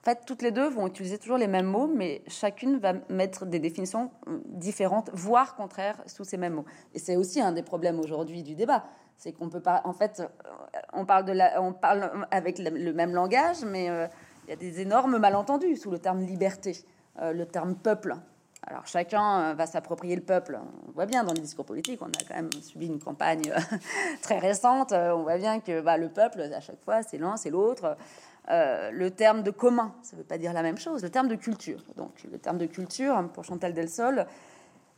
[0.00, 3.44] En fait, toutes les deux vont utiliser toujours les mêmes mots, mais chacune va mettre
[3.44, 6.64] des définitions euh, différentes, voire contraires, sous ces mêmes mots.
[6.94, 8.84] Et c'est aussi un des problèmes aujourd'hui du débat.
[9.18, 9.82] C'est qu'on peut pas.
[9.84, 14.06] En fait, euh, on parle, de la, on parle avec le même langage, mais euh,
[14.46, 16.78] il y a des énormes malentendus sous le terme liberté,
[17.20, 18.16] le terme peuple.
[18.66, 20.58] Alors chacun va s'approprier le peuple.
[20.88, 23.52] On voit bien dans les discours politiques, on a quand même subi une campagne
[24.22, 24.92] très récente.
[24.92, 27.96] On voit bien que bah, le peuple, à chaque fois, c'est l'un, c'est l'autre.
[28.48, 31.28] Euh, le terme de commun, ça ne veut pas dire la même chose, le terme
[31.28, 31.84] de culture.
[31.96, 34.26] Donc le terme de culture, pour Chantal Delsol,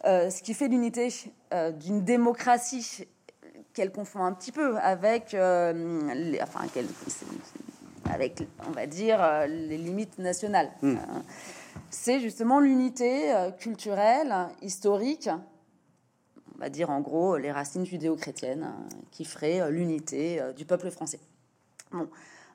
[0.04, 1.08] euh, ce qui fait l'unité
[1.52, 3.06] euh, d'une démocratie
[3.74, 6.60] qu'elle confond un petit peu avec, enfin,
[8.10, 10.70] avec, on va dire, les limites nationales.
[10.82, 10.96] Hmm.
[11.88, 15.30] C'est justement l'unité culturelle, historique,
[16.54, 21.20] on va dire en gros les racines judéo-chrétiennes, hein, qui ferait l'unité du peuple français.
[21.92, 22.08] Bon.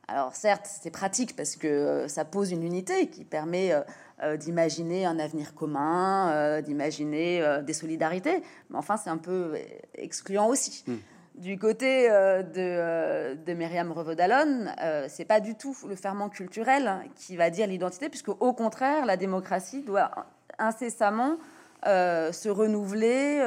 [0.10, 3.82] Alors certes, c'est pratique parce que euh, ça pose une unité qui permet euh,
[4.24, 9.56] euh, d'imaginer un avenir commun, d'imaginer des solidarités, mais enfin c'est un peu
[9.96, 10.86] excluant aussi.
[10.88, 10.96] Hmm.
[11.36, 14.72] Du côté de, de Myriam Revaudalon,
[15.08, 19.18] c'est pas du tout le ferment culturel qui va dire l'identité, puisque au contraire, la
[19.18, 20.10] démocratie doit
[20.58, 21.38] incessamment
[21.84, 23.40] se renouveler,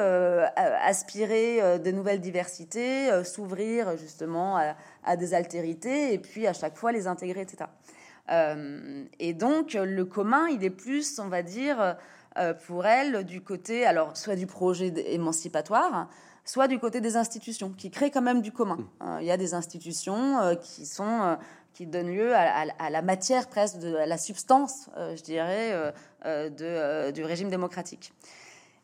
[0.56, 6.92] aspirer de nouvelles diversités, s'ouvrir justement à, à des altérités et puis à chaque fois
[6.92, 7.66] les intégrer, etc.
[9.18, 11.96] et donc, le commun, il est plus, on va dire,
[12.66, 16.08] pour elle, du côté, alors, soit du projet émancipatoire,
[16.44, 18.78] soit du côté des institutions, qui créent quand même du commun.
[19.00, 19.18] Mmh.
[19.20, 21.36] il y a des institutions qui sont
[21.80, 25.94] qui donnent lieu à, la matière presque, de, à la substance, je dirais,
[26.26, 28.12] de, du régime démocratique.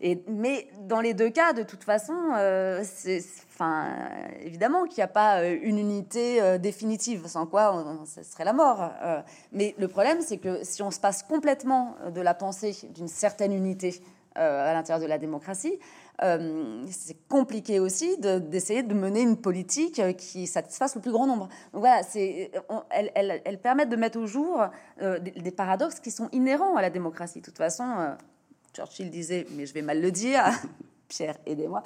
[0.00, 3.22] Et, mais dans les deux cas, de toute façon, euh, c'est,
[3.54, 3.88] enfin,
[4.42, 8.52] évidemment qu'il n'y a pas euh, une unité euh, définitive, sans quoi ce serait la
[8.52, 8.90] mort.
[9.52, 13.52] mais le problème, c'est que si on se passe complètement de la pensée d'une certaine
[13.52, 14.02] unité
[14.36, 15.78] à l'intérieur de la démocratie,
[16.20, 21.48] c'est compliqué aussi d'essayer de, mener une politique qui satisfasse le plus grand nombre.
[21.72, 22.50] Donc voilà, c'est,
[22.90, 24.64] elles, elles, elles, permettent de mettre au jour
[25.00, 27.40] des, des, paradoxes qui sont inhérents à la démocratie.
[27.40, 28.16] De toute façon
[28.76, 30.44] Churchill disait, mais je vais mal le dire,
[31.08, 31.82] Pierre, aidez-moi,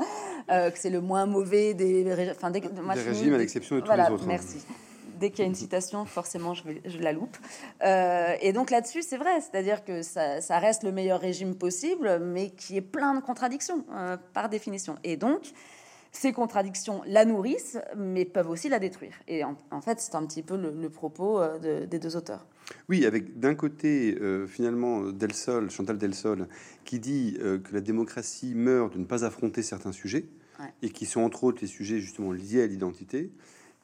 [0.50, 4.02] euh, que c'est le moins mauvais des, enfin, des, régimes, à l'exception de tous les
[4.10, 4.24] autres.
[4.24, 4.26] Hein.
[4.26, 4.58] Merci.
[5.20, 7.37] Dès qu'il y a une citation, forcément, je, je la loupe.
[7.85, 12.50] Euh, et donc là-dessus, c'est vrai, c'est-à-dire que ça, reste le meilleur régime possible, mais
[12.50, 14.96] qui est plein de contradictions, euh, par définition.
[15.04, 15.52] Et donc,
[16.12, 19.14] ces contradictions la nourrissent, mais peuvent aussi la détruire.
[19.28, 22.46] Et en, fait, c'est un petit peu le, propos euh, des deux auteurs.
[22.88, 26.48] Oui, avec d'un côté, euh, finalement, Delsol, Chantal Delsol,
[26.85, 30.26] qui dit euh, que la démocratie meurt de ne pas affronter certains sujets,
[30.83, 33.30] et qui sont entre autres les sujets justement liés à l'identité,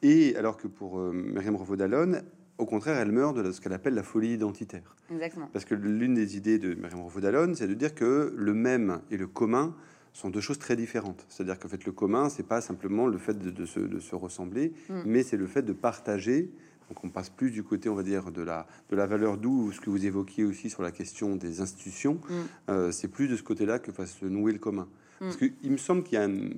[0.06, 2.20] et alors que pour Myriam Revaud-Dallon,
[2.58, 4.94] au contraire, elle meurt de ce qu'elle appelle la folie identitaire.
[5.12, 5.48] Exactement.
[5.52, 9.16] Parce que l'une des idées de Myriam Revaud-Dallon, c'est de dire que le même et
[9.16, 9.74] le commun
[10.12, 11.26] sont deux choses très différentes.
[11.28, 15.02] C'est-à-dire qu'en fait, le commun, c'est pas simplement le fait de, se, ressembler, mm.
[15.04, 16.50] mais c'est le fait de partager.
[16.88, 19.72] Donc, on passe plus du côté, on va dire, de la, de la valeur d'où,
[19.72, 22.14] ce que vous évoquiez aussi sur la question des institutions.
[22.14, 22.32] Mm.
[22.70, 24.88] Euh, c'est plus de ce côté-là que va se nouer le commun.
[25.20, 25.24] Mm.
[25.24, 26.50] Parce qu'il me semble qu'il y a un,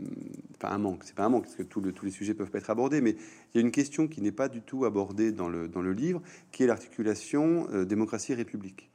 [0.57, 2.71] enfin un manque, c'est pas un manque, parce que tous les sujets peuvent pas être
[2.71, 5.68] abordés, mais il y a une question qui n'est pas du tout abordée dans le,
[5.68, 8.90] dans le livre, qui est l'articulation euh, démocratie-république.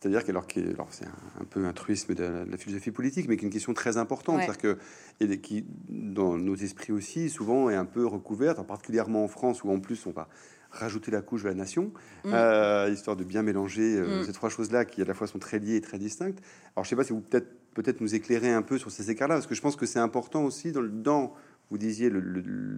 [0.00, 0.46] C'est-à-dire que, alors,
[0.90, 3.96] c'est un, peu un truisme de la, philosophie politique, mais qui est une question très
[3.96, 4.78] importante, c'est-à-dire que
[5.20, 9.70] et qui, dans nos esprits aussi, souvent est un peu recouverte, particulièrement en France, où
[9.70, 10.28] en plus on va
[10.70, 11.92] rajouter la couche de la nation,
[12.24, 12.30] mm.
[12.32, 14.24] euh, histoire de bien mélanger euh, mm.
[14.24, 16.40] ces trois choses-là qui à la fois sont très liées et très distinctes.
[16.76, 17.48] Alors je sais pas si vous peut-être
[17.82, 20.44] peut-être nous éclairer un peu sur ces écarts-là, parce que je pense que c'est important
[20.44, 21.32] aussi dans, le, dans
[21.70, 22.20] vous disiez le,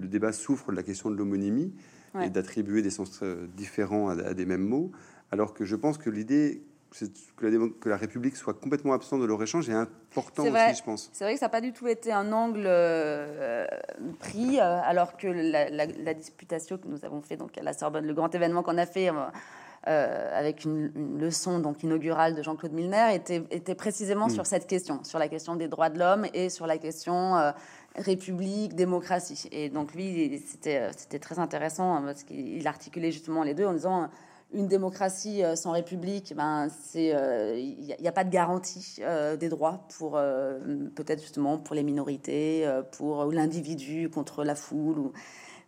[0.06, 1.72] débat souffre de la question de l'homonymie
[2.20, 4.90] et d'attribuer des sens euh, différents à, des mêmes mots,
[5.30, 6.62] alors que je pense que l'idée
[7.36, 10.82] que la, que la, République soit complètement absente de leur échange est important aussi, je
[10.82, 11.10] pense.
[11.12, 13.66] C'est vrai que ça n'a pas du tout été un angle euh,
[14.18, 18.14] pris, euh, alors que la, disputation que nous avons fait donc à la Sorbonne, le
[18.14, 19.12] grand événement qu'on a fait euh,
[19.84, 24.30] avec une, leçon donc inaugurale de Jean-Claude Milner, était, était précisément mm.
[24.30, 27.52] sur cette question, sur la question des droits de l'homme et sur la question
[27.96, 29.48] République, démocratie.
[29.52, 34.10] Et donc lui, c'était très intéressant hein, parce qu'il articulait justement les deux en disant
[34.52, 39.36] une démocratie euh, sans république, ben c'est il euh, n'y a, pas de garantie euh,
[39.36, 40.12] des droits pour
[40.94, 44.98] peut-être justement pour les minorités, pour l'individu contre la foule.
[44.98, 45.12] Ou,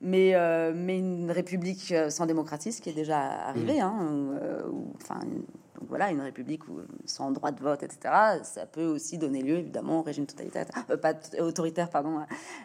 [0.02, 0.34] mais,
[0.74, 3.82] mais une république sans démocratie, ce qui est déjà arrivé, mmh.
[3.82, 4.28] hein,
[4.96, 5.20] enfin
[5.88, 10.00] voilà, une république où, sans droit de vote, etc., ça peut aussi donner lieu, évidemment,
[10.00, 12.20] au régime totalitaire, euh, pas autoritaire, pardon,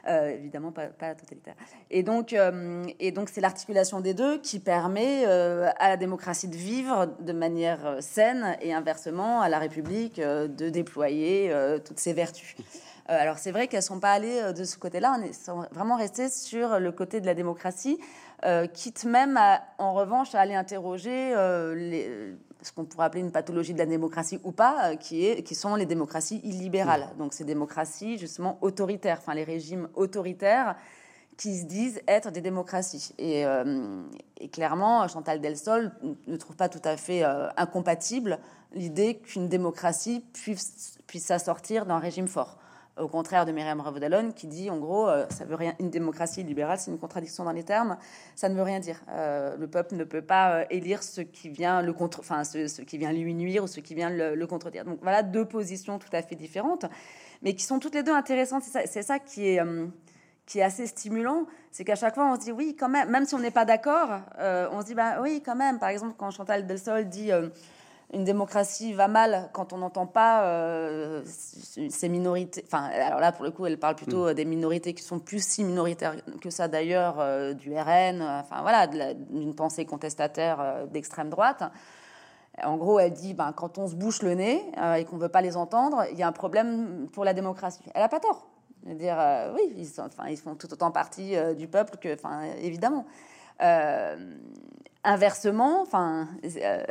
[0.08, 1.56] euh, évidemment pas, totalitaire.
[1.89, 6.56] Et donc, euh, et donc, c'est l'articulation des deux qui permet à la démocratie de
[6.56, 11.54] vivre de manière saine et inversement à la République de déployer
[11.86, 12.56] toutes ses vertus.
[13.07, 16.79] Alors, c'est vrai qu'elles sont pas allées de ce côté-là, on est vraiment restées sur
[16.79, 17.97] le côté de la démocratie.
[18.73, 19.39] quitte même
[19.77, 21.33] en revanche à aller interroger
[21.75, 25.43] les, ce qu'on pourrait appeler une pathologie de la démocratie ou pas, euh, qui, est,
[25.43, 27.07] qui sont les démocraties illibérales.
[27.17, 30.75] Donc ces démocraties justement autoritaires, enfin les régimes autoritaires
[31.37, 33.13] qui se disent être des démocraties.
[33.19, 34.01] Et, euh,
[34.51, 35.91] clairement, Chantal Delsol
[36.25, 38.39] ne trouve pas tout à fait euh, incompatible
[38.73, 42.57] l'idée qu'une démocratie puisse, puisse s'assortir d'un régime fort.
[42.99, 46.43] Au contraire de Myriam Ravodalon qui dit en gros, euh, ça veut rien, une démocratie
[46.43, 47.97] libérale, c'est une contradiction dans les termes,
[48.36, 49.01] ça ne veut rien dire.
[49.10, 52.81] Euh, le peuple ne peut pas euh, élire ce qui vient le contre, enfin ce,
[52.81, 54.86] qui vient lui nuire ou ce qui vient le, contredire.
[54.86, 56.86] Donc voilà deux positions tout à fait différentes,
[57.41, 58.63] mais qui sont toutes les deux intéressantes.
[58.63, 59.62] C'est ça, qui est
[60.45, 63.25] qui est assez stimulant, c'est qu'à chaque fois on se dit oui quand même, même
[63.25, 65.77] si on n'est pas d'accord, on se dit bah oui quand même.
[65.77, 67.31] Par exemple quand Chantal Delsol dit
[68.13, 72.63] une démocratie va mal quand on n'entend pas euh, ces minorités.
[72.65, 74.33] Enfin, alors là, pour le coup, elle parle plutôt mm.
[74.33, 78.87] des minorités qui sont plus si minoritaires que ça d'ailleurs, euh, du RN, enfin voilà,
[78.87, 81.63] d'une pensée contestataire euh, d'extrême droite.
[82.63, 84.63] En gros, elle dit, ben, quand on se bouche le nez
[84.97, 87.83] et qu'on ne veut pas les entendre, il y a un problème pour la démocratie.
[87.93, 88.47] Elle n'a pas tort.
[88.83, 89.15] Je veux dire,
[89.53, 92.17] oui, ils, enfin, ils font tout autant partie du peuple que,
[92.59, 93.05] évidemment.
[95.09, 96.83] Inversement, enfin, euh,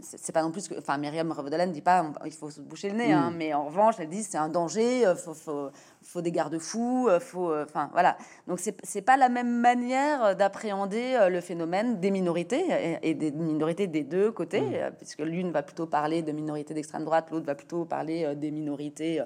[0.00, 2.88] c'est pas non plus que, enfin, Myriam Revaudalin ne dit pas il faut se boucher
[2.88, 5.68] le nez, hein, mais en revanche, elle dit c'est un danger, il faut, faut,
[6.00, 8.16] faut, des garde-fous, faut, enfin, voilà.
[8.48, 12.64] Donc c'est pas la même manière d'appréhender le phénomène des minorités
[13.02, 14.64] et, des minorités des deux côtés,
[14.96, 19.22] puisque l'une va plutôt parler de minorités d'extrême droite, l'autre va plutôt parler des minorités,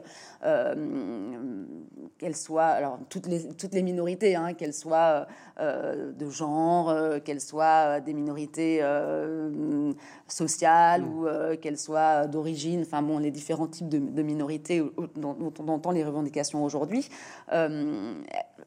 [2.19, 5.29] qu'elles soient, alors toutes les toutes les minorités, hein, qu'elles soient
[5.61, 6.93] de genre,
[7.23, 9.93] qu'elles soient des minorités euh,
[10.29, 11.15] sociales mm.
[11.15, 14.83] ou euh, qu'elles soient d'origine, enfin bon, les différents types de, minorités
[15.17, 17.09] dont, on entend les revendications aujourd'hui.
[17.53, 18.15] Euh,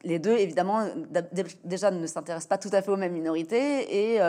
[0.04, 0.86] les deux, évidemment,
[1.64, 4.20] déjà ne s'intéressent pas tout à fait aux mêmes minorités et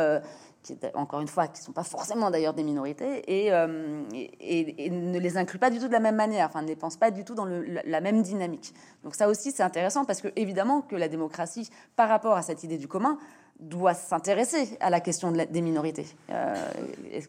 [0.64, 5.38] qui, encore une fois, qui ne sont pas forcément d'ailleurs des minorités, et, ne les
[5.38, 7.36] incluent pas du tout de la même manière, enfin ne les pensent pas du tout
[7.36, 8.74] dans la même dynamique.
[9.04, 12.64] Donc ça aussi c'est intéressant parce que évidemment que la démocratie, par rapport à cette
[12.64, 13.20] idée du commun,
[13.60, 16.08] doit s'intéresser à la question des minorités.
[16.30, 16.56] Euh,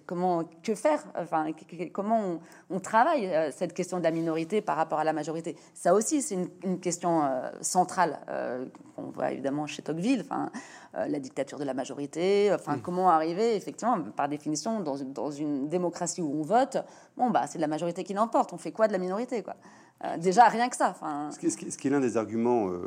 [0.06, 1.46] comment, que faire enfin,
[1.92, 2.38] Comment
[2.70, 5.56] on, travaille euh, cette question de la minorité par rapport à la majorité?
[5.74, 8.20] Ça aussi, c'est une, question euh, centrale
[8.94, 10.20] qu'on voit évidemment chez Tocqueville.
[10.20, 10.50] Enfin,
[10.94, 12.52] la dictature de la majorité.
[12.52, 16.78] Enfin, comment arriver, effectivement, par définition, dans, dans une démocratie où on vote
[17.16, 18.52] Bon, bah, c'est la majorité qui l'emporte.
[18.52, 19.56] On fait quoi de la minorité, quoi?
[20.04, 20.96] Euh, déjà, rien que ça.
[21.30, 22.78] Ce qui, ce qui est l'un des arguments, euh,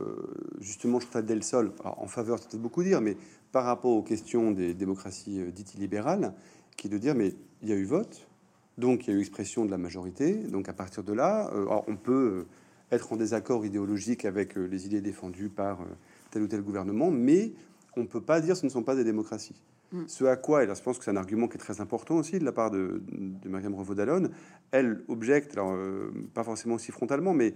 [0.60, 1.41] justement, je trouve Del
[1.84, 3.17] en faveur, c'est peut-être beaucoup dire, mais
[3.52, 6.34] par rapport aux questions des démocraties euh, dites illibérales,
[6.76, 8.28] qui est de dire, mais il y a eu vote,
[8.80, 11.52] donc il y a eu expression de la majorité, donc à partir de là,
[11.88, 12.47] on peut
[12.91, 15.86] être en désaccord idéologique avec les idées défendues par
[16.32, 17.54] tel ou tel gouvernement, mais
[17.95, 19.54] on ne peut pas dire que ce ne sont pas des démocraties.
[19.93, 20.03] Mm.
[20.08, 22.17] Ce à quoi, et là je pense que c'est un argument qui est très important
[22.17, 24.29] aussi de la part de, de Mariam Revaud-Dallon,
[24.71, 27.53] elle objecte, alors, euh, pas forcément aussi frontalement, mais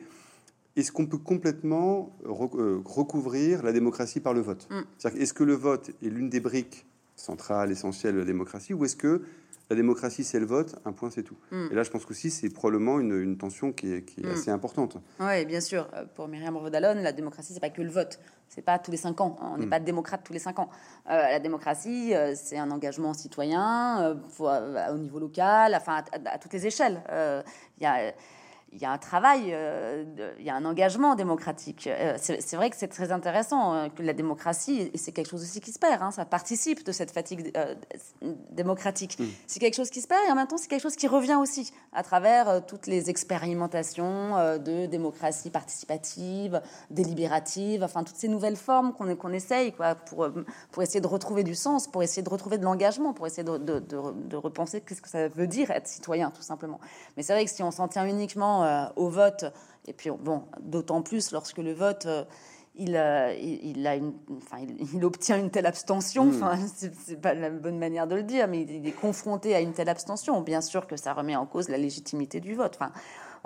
[0.76, 4.70] est-ce qu'on peut complètement euh, recouvrir la démocratie par le vote?
[4.70, 5.18] Mm.
[5.18, 8.96] Est-ce que le vote est l'une des briques centrales, essentielles de la démocratie, ou est-ce
[8.96, 9.24] que
[9.70, 11.38] la démocratie, c'est le vote, un point, c'est tout.
[11.52, 11.68] Mm.
[11.72, 14.32] Et là, je pense qu'aussi, c'est probablement une, tension qui est, mm.
[14.32, 14.98] assez importante.
[15.20, 15.88] Oui, bien sûr.
[15.94, 18.20] Euh, pour Myriam Revaud-Dallon, la démocratie, c'est pas que le vote.
[18.48, 19.36] C'est pas tous les cinq ans.
[19.42, 19.70] On n'est mm.
[19.70, 20.70] pas démocrate tous les cinq ans.
[21.10, 26.54] Euh, la démocratie, euh, c'est un engagement citoyen au niveau local, enfin, à, à toutes
[26.54, 27.02] les échelles.
[27.78, 28.14] Il y a
[28.74, 30.04] il y a un travail, euh,
[30.40, 31.88] il y a un engagement démocratique.
[31.88, 35.42] Euh, c'est vrai que c'est très intéressant euh, que la démocratie, et c'est quelque chose
[35.42, 37.54] aussi qui se perd, hein, ça participe de cette fatigue
[38.52, 39.20] démocratique.
[39.20, 39.26] Mm.
[39.48, 41.38] C'est quelque chose qui se perd et en même temps c'est quelque chose qui revient
[41.40, 48.94] aussi à travers toutes les expérimentations de démocratie participative, délibérative, enfin toutes ces nouvelles formes
[48.94, 50.28] qu'on essaye quoi, pour,
[50.72, 53.58] pour essayer de retrouver du sens, pour essayer de retrouver de l'engagement, pour essayer de,
[53.58, 56.80] de, de, de repenser qu'est-ce que ça veut dire être citoyen tout simplement.
[57.16, 59.46] Mais c'est vrai que si on s'en tient uniquement euh, au vote,
[59.86, 62.24] et puis bon, d'autant plus lorsque le vote, euh,
[62.76, 64.58] il, euh, il, a une, enfin,
[64.94, 66.26] il, obtient une telle abstention.
[66.26, 66.36] Hmm.
[66.36, 69.74] Enfin, c'est pas la bonne manière de le dire, mais il est confronté à une
[69.74, 70.42] telle abstention.
[70.42, 72.78] Bien sûr que ça remet en cause la légitimité du vote.
[72.80, 72.92] Enfin,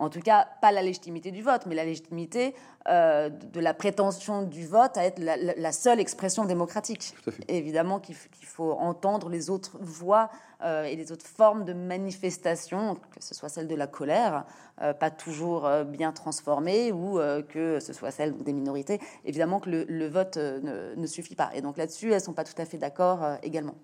[0.02, 2.56] en tout cas, pas la légitimité du vote, mais la légitimité
[2.88, 7.16] de la prétention du vote à être la, seule expression démocratique.
[7.48, 10.30] Évidemment qu'il faut entendre les autres voix
[10.64, 14.46] euh, et les autres formes de manifestation, que ce soit celle de la colère,
[14.82, 19.00] euh, pas toujours euh, bien transformée, ou que ce soit celle des minorités.
[19.26, 21.50] Évidemment que le, vote ne, suffit pas.
[21.56, 23.76] Et donc là-dessus, elles sont pas tout à fait d'accord également.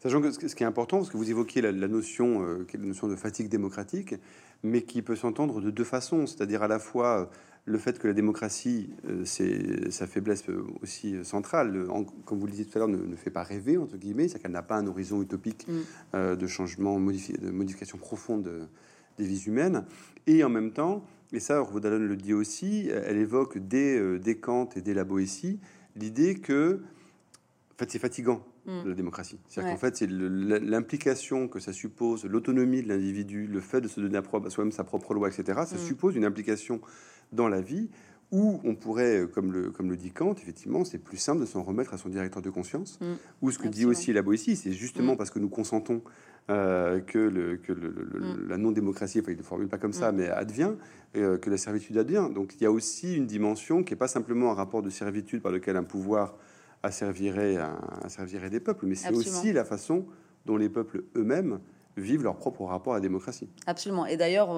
[0.00, 2.42] Sachant que ce qui est important, parce que vous évoquiez la, notion,
[2.72, 4.14] la notion de fatigue démocratique,
[4.62, 7.30] mais qui peut s'entendre de deux façons, c'est-à-dire à la fois
[7.64, 10.44] le fait que la démocratie, euh, c'est sa faiblesse
[10.82, 11.86] aussi centrale,
[12.24, 14.52] comme vous le disiez tout à l'heure, ne, fait pas rêver, entre guillemets, c'est qu'elle
[14.52, 15.72] n'a pas un horizon utopique mm.
[16.14, 18.68] euh, de changement, de modification profonde
[19.18, 19.84] des vies humaines.
[20.26, 24.36] Et en même temps, et ça, Vodalon le dit aussi, elle évoque dès, euh, dès
[24.36, 25.60] Kant et dès la Boétie
[25.94, 26.80] l'idée que
[27.74, 28.88] en fait, c'est fatigant mm.
[28.88, 29.38] la démocratie.
[29.48, 34.00] C'est-à-dire qu'en fait, c'est l'implication que ça suppose, l'autonomie de l'individu, le fait de se
[34.00, 35.60] donner à soi-même sa propre loi, etc.
[35.66, 35.78] Ça mm.
[35.78, 36.80] suppose une implication
[37.32, 37.88] dans la vie
[38.30, 41.62] où on pourrait, comme le, comme le dit Kant, effectivement, c'est plus simple de s'en
[41.62, 42.98] remettre à son directeur de conscience.
[43.00, 43.14] Mm.
[43.42, 46.02] ou ce que dit aussi la Boétie, c'est justement parce que nous consentons
[46.50, 48.48] euh, que, le, que le, mm.
[48.48, 50.72] la non-démocratie, enfin, il ne formule pas comme ça, mais advient,
[51.16, 52.28] euh, que la servitude advient.
[52.34, 55.40] Donc il y a aussi une dimension qui n'est pas simplement un rapport de servitude
[55.40, 56.36] par lequel un pouvoir
[56.82, 57.56] asservirait,
[58.08, 60.06] servirait des peuples, mais c'est aussi la façon
[60.46, 61.60] dont les peuples eux-mêmes
[61.96, 63.48] vivent leur propre rapport à la démocratie.
[63.66, 64.06] Absolument.
[64.06, 64.50] Et d'ailleurs,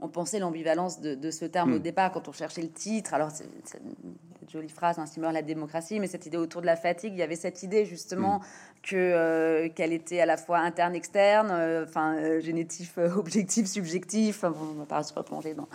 [0.00, 1.82] on pensait l'ambivalence de, ce terme au hmm.
[1.82, 3.14] départ quand on cherchait le titre.
[3.14, 6.76] Alors, c'est une jolie phrase, ainsi meurt la démocratie, mais cette idée autour de la
[6.76, 8.42] fatigue, il y avait cette idée justement hmm.
[8.82, 14.44] que euh, qu'elle était à la fois interne, externe, euh, enfin euh, génétif, objectif, subjectif.
[14.44, 15.68] on va pas se replonger dans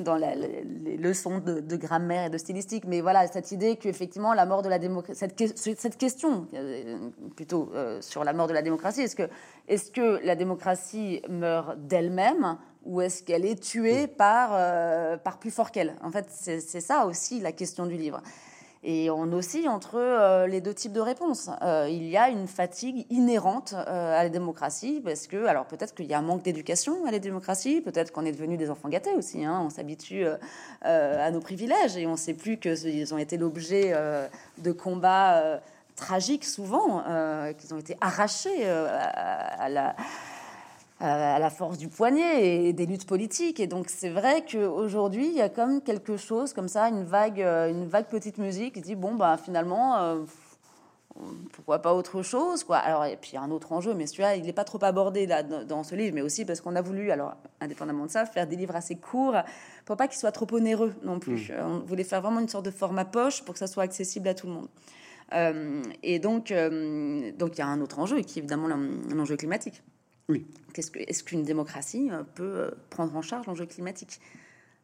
[0.00, 2.84] dans les leçons de, grammaire et de stylistique.
[2.86, 7.72] Mais voilà, cette idée qu'effectivement, la mort de la démocratie, cette, cette, question euh, plutôt
[8.00, 9.28] sur la mort de la démocratie, est-ce que,
[9.68, 14.50] est que la démocratie meurt d'elle-même ou est-ce qu'elle est tuée par,
[15.20, 15.94] par plus fort qu'elle?
[16.02, 18.22] En fait, c'est ça aussi la question du livre.
[18.84, 21.48] Et on oscille entre euh, les deux types de réponses.
[21.62, 25.94] Euh, il y a une fatigue inhérente euh, à la démocratie, parce que, alors peut-être
[25.94, 28.88] qu'il y a un manque d'éducation à la démocratie, peut-être qu'on est devenu des enfants
[28.88, 29.44] gâtés aussi.
[29.44, 29.62] Hein.
[29.64, 30.24] on s'habitue
[30.82, 33.94] à nos privilèges et on ne sait plus qu'ils ont été l'objet
[34.58, 35.60] de combats
[35.96, 37.02] tragiques souvent,
[37.58, 39.94] qu'ils ont été arrachés à la
[41.02, 43.58] à la force du poignet et des luttes politiques.
[43.58, 47.42] Et donc c'est vrai qu'aujourd'hui, il y a comme quelque chose comme ça, une vague,
[47.42, 50.20] euh, une vague petite musique qui dit, bon, bah, finalement, euh,
[51.52, 54.54] pourquoi pas autre chose quoi alors et puis un autre enjeu mais celui-là il n'est
[54.54, 58.06] pas trop abordé là dans ce livre mais aussi parce qu'on a voulu alors indépendamment
[58.06, 59.36] de ça faire des livres assez courts
[59.84, 61.66] pour pas qu'ils soient trop onéreux non plus mmh.
[61.66, 64.32] on voulait faire vraiment une sorte de format poche pour que ça soit accessible à
[64.32, 64.68] tout le monde
[65.34, 69.36] euh, et donc donc il y a un autre enjeu qui est évidemment un enjeu
[69.36, 69.82] climatique
[70.32, 70.46] oui.
[70.76, 74.20] Est-ce qu'une démocratie euh, peut euh, prendre en charge l'enjeu climatique?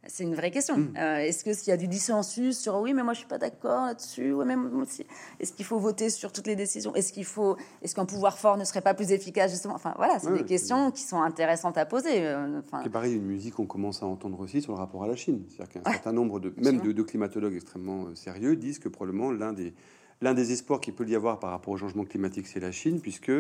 [0.07, 0.79] C'est une vraie question.
[0.79, 0.95] Hmm.
[0.97, 3.39] Euh, est-ce que s'il y a du dissensus sur oui, mais moi je suis pas
[3.39, 5.05] d'accord là-dessus, ouais, même aussi.
[5.41, 6.95] Est-ce qu'il faut voter sur toutes les décisions?
[6.95, 9.75] Est-ce qu'il faut, est-ce qu'un pouvoir fort ne serait pas plus efficace justement?
[9.75, 12.33] Enfin voilà, c'est des questions qui sont intéressantes à poser.
[12.59, 15.17] Enfin, c'est pareil, une musique qu'on commence à entendre aussi sur le rapport à la
[15.17, 15.43] Chine.
[15.49, 19.53] C'est-à-dire qu'un certain nombre de, même de, de, climatologues extrêmement sérieux disent que probablement l'un
[19.53, 19.75] des
[20.21, 23.01] l'un des espoirs qu'il peut y avoir par rapport au changement climatique, c'est la Chine,
[23.01, 23.33] puisque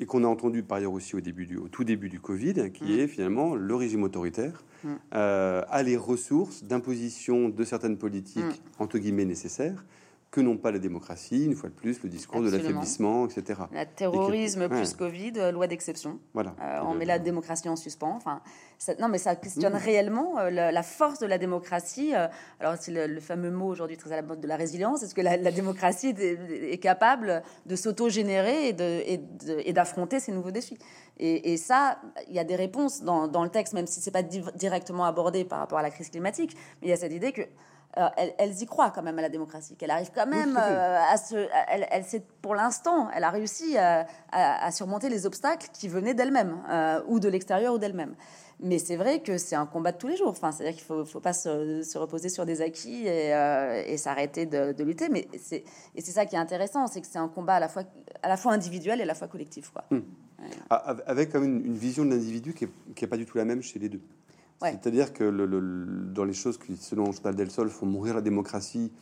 [0.00, 2.70] et qu'on a entendu par ailleurs aussi au, début du, au tout début du Covid,
[2.72, 2.98] qui mm.
[2.98, 4.88] est finalement le régime autoritaire, mm.
[5.14, 8.82] euh, a les ressources d'imposition de certaines politiques, mm.
[8.82, 9.84] entre guillemets, nécessaires,
[10.30, 13.60] que n'ont pas la démocratie, une fois de plus, le discours de l'affaiblissement, etc.
[13.72, 16.18] Le terrorisme plus Covid, euh, loi d'exception.
[16.34, 16.54] Voilà.
[16.60, 18.14] Euh, on met la démocratie en suspens.
[18.14, 18.42] Enfin,
[19.00, 22.12] non, mais ça questionne réellement euh, la, force de la démocratie.
[22.60, 25.02] alors, c'est le, fameux mot aujourd'hui très à la mode de la résilience.
[25.02, 30.78] Est-ce que la, démocratie est, capable de s'auto-générer et d'affronter ces nouveaux défis?
[31.18, 34.22] Et, ça, il y a des réponses dans, dans le texte, même si c'est pas
[34.22, 36.54] directement abordé par rapport à la crise climatique.
[36.80, 37.42] Mais il y a cette idée que
[37.96, 38.08] euh,
[38.38, 41.34] elles, y croient quand même à la démocratie, qu'elle arrive quand même euh, à se.
[41.68, 42.04] Elle, elle
[42.42, 47.28] pour l'instant, elle a réussi à, surmonter les obstacles qui venaient d'elle-même, euh, ou de
[47.28, 48.14] l'extérieur ou d'elle-même.
[48.60, 50.28] Mais c'est vrai que c'est un combat de tous les jours.
[50.28, 54.82] Enfin, c'est-à-dire qu'il ne faut, faut, pas se, reposer sur des acquis et, s'arrêter de,
[54.82, 55.08] lutter.
[55.08, 55.64] Mais c'est,
[55.94, 57.84] et c'est ça qui est intéressant, c'est que c'est un combat à la fois,
[58.22, 59.70] à la fois individuel et à la fois collectif.
[59.70, 59.84] Quoi.
[59.90, 60.02] Hmm.
[60.70, 62.66] Avec quand même une, vision de l'individu qui
[63.00, 64.02] n'est pas du tout la même chez les deux.
[64.60, 65.30] C'est-à-dire que
[66.12, 68.92] dans les choses qui, selon Chantal Delsol, font mourir la démocratie,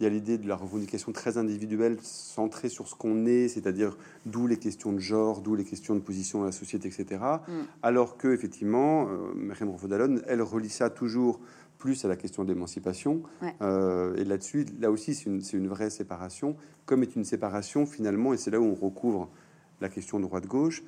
[0.00, 3.96] il y a l'idée de la revendication très individuelle, centrée sur ce qu'on est, c'est-à-dire
[4.26, 7.20] d'où les questions de genre, d'où les questions de position dans la société, etc.
[7.46, 7.52] Mm.
[7.82, 9.70] Alors que, effectivement, euh, Myriam
[10.26, 11.40] elle relie ça toujours
[11.78, 13.22] plus à la question d'émancipation.
[13.60, 16.56] Euh, et là-dessus, là aussi, c'est une, une, vraie séparation,
[16.86, 19.30] comme est une séparation finalement, et c'est là où on recouvre
[19.80, 20.82] la question droite-gauche,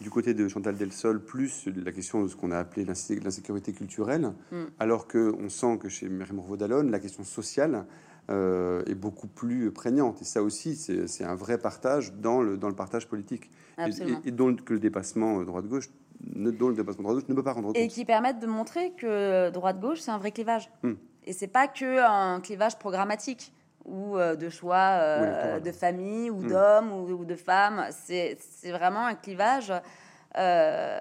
[0.00, 4.32] du côté de Chantal Delsol, plus la question de ce qu'on a appelé l'insécurité culturelle,
[4.50, 4.64] mm.
[4.78, 7.84] alors qu'on sent que chez Myriam Vodalone, la question sociale
[8.30, 10.22] euh, est beaucoup plus prégnante.
[10.22, 13.50] Et ça aussi, c'est un vrai partage dans le, dans le partage politique.
[14.24, 15.88] Et, donc que le dépassement droite-gauche
[16.20, 17.78] dont le dépassement droite-gauche ne peut pas rendre compte.
[17.78, 20.70] Et qui permettent de montrer que droite-gauche, c'est un vrai clivage.
[20.82, 20.92] Mm.
[21.24, 23.52] Et c'est pas que un clivage programmatique
[23.84, 26.48] ou euh, de choix euh, de famille ou hmm.
[26.48, 27.86] d'hommes ou, de femmes.
[27.90, 29.72] C'est vraiment un clivage
[30.36, 31.00] euh,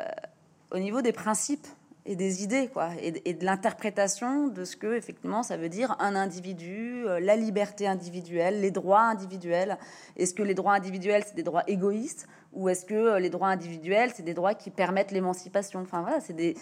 [0.71, 1.67] au niveau des principes
[2.09, 6.15] et des idées, quoi, et, de l'interprétation de ce que effectivement ça veut dire un
[6.15, 9.77] individu, la liberté individuelle, les droits individuels.
[10.17, 14.11] Est-ce que les droits individuels c'est des droits égoïstes ou est-ce que les droits individuels
[14.15, 15.81] c'est des droits qui permettent l'émancipation?
[15.81, 16.57] Enfin voilà, c'est des,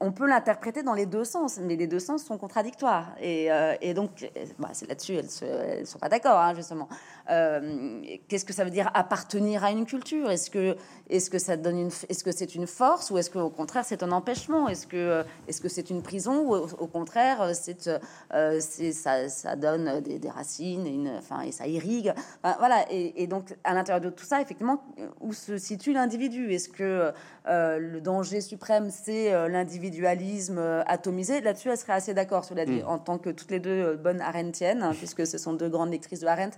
[0.00, 3.14] on peut l'interpréter dans les deux sens, mais les deux sens sont contradictoires.
[3.20, 6.88] Et, euh, donc, bah, c'est là-dessus, elles ne sont pas d'accord, hein, justement.
[7.30, 10.30] Euh, qu'est-ce que ça veut dire appartenir à une culture?
[10.30, 10.76] Est-ce que,
[11.08, 14.02] est que ça donne une, est-ce que c'est une force ou est-ce qu'au contraire c'est
[14.02, 14.55] un empêchement?
[14.68, 17.88] Est-ce que, est-ce que c'est une prison ou au, contraire c'est,
[18.32, 22.84] euh, c'est ça, ça, donne des, racines et, une, enfin, et ça irrigue Voilà.
[22.90, 24.82] Et, et, donc, à l'intérieur de tout ça, effectivement,
[25.20, 26.52] où se situe l'individu?
[26.52, 27.12] Est-ce que
[27.46, 31.40] le danger suprême c'est euh, l'individualisme euh, atomisé?
[31.40, 32.88] Là-dessus, elle serait assez d'accord, cela dit, mm.
[32.88, 35.90] en tant que toutes les deux euh, bonnes arendtiennes, hein, puisque ce sont deux grandes
[35.90, 36.56] lectrices de Arendt.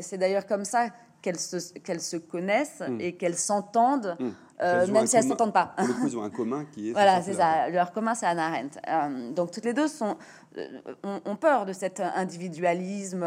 [0.00, 0.88] C'est d'ailleurs comme ça
[1.22, 3.00] qu'elles se, qu'elles se connaissent mm.
[3.00, 4.16] et qu'elles s'entendent.
[4.18, 4.92] Mm.
[4.92, 5.74] même si elles ne s'entendent pas.
[5.76, 6.92] Pour le coup, ils ont un commun qui est.
[6.92, 7.68] voilà, c'est ça.
[7.70, 8.80] Leur commun, c'est Anna Arendt.
[9.34, 10.16] donc, toutes les deux sont,
[11.04, 13.22] ont, peur de cet individualisme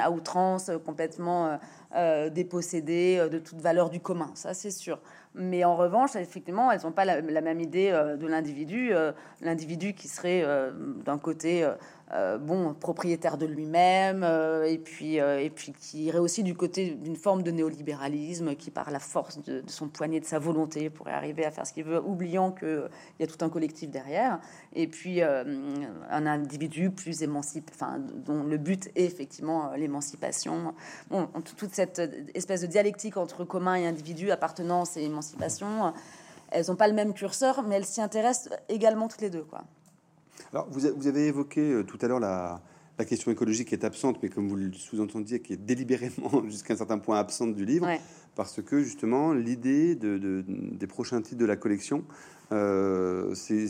[0.00, 1.58] à outrance, complètement
[2.32, 4.30] dépossédé de toute valeur du commun.
[4.34, 4.98] Ça, c'est sûr.
[5.36, 8.92] Mais en revanche, effectivement, elles n'ont pas la, même idée de l'individu.
[9.42, 10.44] l'individu qui serait
[11.04, 11.68] d'un côté
[12.14, 16.54] euh, bon, propriétaire de lui-même, euh, et, puis, euh, et puis qui irait aussi du
[16.54, 20.90] côté d'une forme de néolibéralisme, qui par la force de, son poignet, de sa volonté,
[20.90, 22.88] pourrait arriver à faire ce qu'il veut, oubliant qu'il
[23.18, 24.38] y a tout un collectif derrière,
[24.74, 30.74] et puis un individu plus émancipé, enfin, dont le but est effectivement l'émancipation.
[31.10, 32.00] Bon, toute cette
[32.34, 35.92] espèce de dialectique entre commun et individu, appartenance et émancipation,
[36.50, 39.64] elles n'ont pas le même curseur, mais elles s'y intéressent également toutes les deux, quoi.
[40.52, 42.60] Alors, vous, avez évoqué euh, tout à l'heure la,
[43.06, 46.76] question écologique qui est absente, mais comme vous le sous-entendiez, qui est délibérément jusqu'à un
[46.76, 47.88] certain point absente du livre,
[48.34, 52.04] parce que justement, l'idée de, des prochains titres de la collection,
[52.52, 53.66] euh, c'est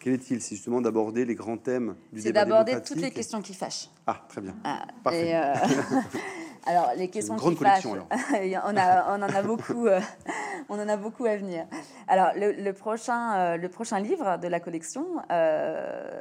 [0.00, 0.40] quel est-il?
[0.40, 3.90] C'est justement d'aborder les grands thèmes du C'est d'aborder toutes les questions qui fâchent.
[4.06, 4.54] Ah, très bien.
[4.64, 5.34] Ah, Parfait.
[5.34, 5.54] Euh,
[6.66, 7.96] Alors, les questions qui fâchent, on,
[8.76, 10.00] a, on en a beaucoup, euh,
[10.68, 11.64] on en a beaucoup à venir.
[12.08, 16.20] Alors, le, prochain, euh, le prochain livre de la collection euh,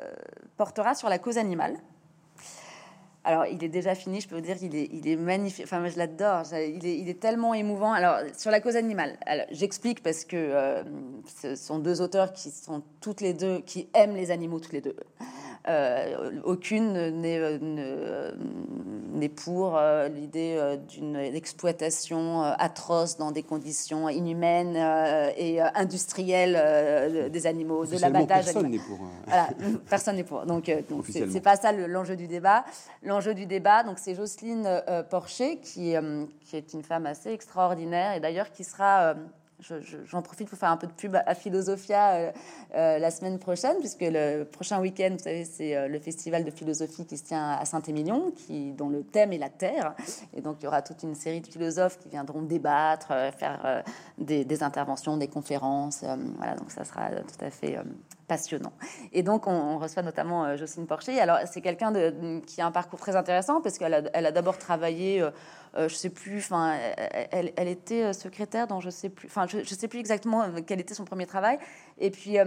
[0.55, 1.77] portera sur la cause animale.
[3.23, 5.65] Alors, il est déjà fini, je peux vous dire qu'il est, il est magnifique.
[5.65, 6.43] Enfin, moi, je l'adore.
[6.53, 7.91] Il est, il est, tellement émouvant.
[7.91, 9.17] Alors, sur la cause animale,
[9.49, 10.83] j'explique parce que
[11.41, 14.81] ce sont deux auteurs qui sont toutes les deux, qui aiment les animaux toutes les
[14.81, 14.95] deux.
[15.67, 18.31] Euh, aucune n'est euh,
[19.35, 24.75] pour euh, l'idée d'une exploitation atroce dans des conditions inhumaines
[25.37, 28.45] et industrielles des animaux, de l'abattage.
[28.45, 28.99] Personne n'est pour.
[29.89, 30.45] personne n'est pour.
[30.45, 30.71] Donc,
[31.09, 32.65] c'est pas ça l'enjeu du débat.
[33.01, 35.95] L'enjeu du débat, donc c'est Jocelyne Porcher qui,
[36.41, 39.15] qui est une femme assez extraordinaire et d'ailleurs qui sera
[39.59, 42.31] J'en profite pour faire un peu de pub à Philosophia euh,
[42.75, 46.51] euh, la semaine prochaine, puisque le prochain week-end, vous savez, c'est euh, le festival de
[46.51, 48.33] philosophie qui se tient à Saint-Émilion,
[48.77, 49.95] dont le thème est la Terre.
[50.33, 53.83] Et donc, il y aura toute une série de philosophes qui viendront débattre, faire
[54.17, 56.03] des, interventions, des conférences.
[56.37, 57.77] voilà, donc ça sera tout à fait
[58.27, 58.73] passionnant.
[59.13, 61.19] Et donc, on, reçoit notamment Jocelyne Porcher.
[61.19, 61.93] Alors, c'est quelqu'un
[62.45, 65.23] qui a un parcours très intéressant, parce qu'elle a, elle a d'abord travaillé
[65.77, 66.77] euh, je sais plus, enfin,
[67.31, 70.61] elle, elle, était euh, secrétaire dans je sais plus, enfin, je, sais plus exactement euh,
[70.65, 71.59] quel était son premier travail.
[71.97, 72.37] Et puis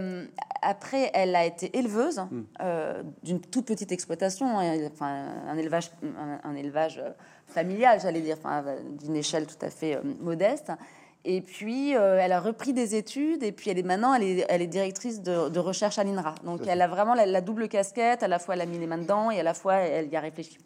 [0.61, 2.43] après, elle a été éleveuse hmm.
[3.23, 5.91] d'une toute petite exploitation, hein, enfin, un élevage,
[6.43, 7.01] un, élevage
[7.47, 8.63] familial, j'allais dire, enfin,
[8.99, 10.71] d'une échelle tout à fait modeste.
[11.25, 14.61] Et puis, elle a repris des études, et puis elle est maintenant, elle est, elle
[14.61, 16.33] est directrice de, de recherche à l'INRA.
[16.45, 18.87] Donc, elle a vraiment la, la, double casquette, à la fois elle a mis les
[18.87, 20.57] mains dedans, et à la fois elle y a réfléchi.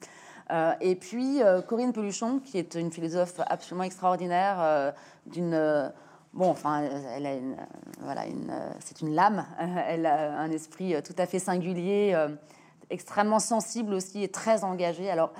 [0.52, 4.92] Euh, et puis euh, Corinne Peluchon, qui est une philosophe absolument extraordinaire, euh,
[5.26, 5.92] d'une
[6.34, 6.84] bon, enfin,
[7.16, 7.56] elle a une,
[8.02, 9.46] voilà, une, c'est une lame.
[9.88, 12.18] Elle a un esprit tout à fait singulier,
[12.90, 15.12] extrêmement sensible aussi et très engagée.
[15.12, 15.32] Alors,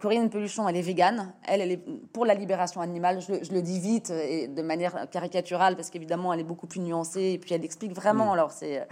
[0.00, 1.32] Corinne Peluchon, elle est végane.
[1.46, 1.82] Elle, elle est
[2.12, 3.20] pour la libération animale.
[3.20, 6.80] Je, je, le dis vite et de manière caricaturale parce qu'évidemment, elle est beaucoup plus
[6.80, 8.26] nuancée et puis elle explique vraiment.
[8.26, 8.32] Mm.
[8.32, 8.86] Alors, c'est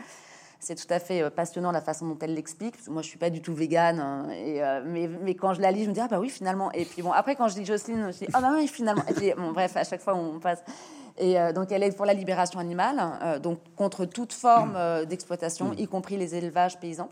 [0.65, 2.75] c'est tout à fait euh, passionnant la façon dont elle l'explique.
[2.89, 5.71] Moi, je suis pas du tout végane, hein, et, euh, mais, mais, quand je la
[5.71, 6.73] lis, je me dis ah bah oui finalement.
[6.73, 9.05] Et puis bon, après quand je dis Jocelyne, je dis ah bah oui finalement.
[9.23, 10.65] Et bon, bref, à chaque fois on passe.
[11.19, 14.77] Et euh, donc elle est pour la libération animale, donc contre toute forme
[15.07, 17.11] d'exploitation, y compris les élevages paysans.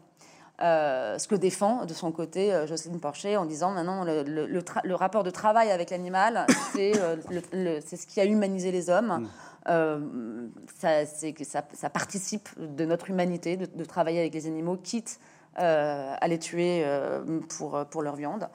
[0.62, 5.30] Ce que défend de son côté Jocelyne Porcher en disant maintenant le, le, rapport de
[5.30, 9.22] travail avec l'animal, c'est ce qui a humanisé les hommes.
[9.22, 9.28] Mm.
[9.68, 15.20] Euh, ça, ça, participe de notre humanité de, travailler avec les animaux, quitte
[15.58, 18.48] euh, à les tuer euh, pour, pour leur viande,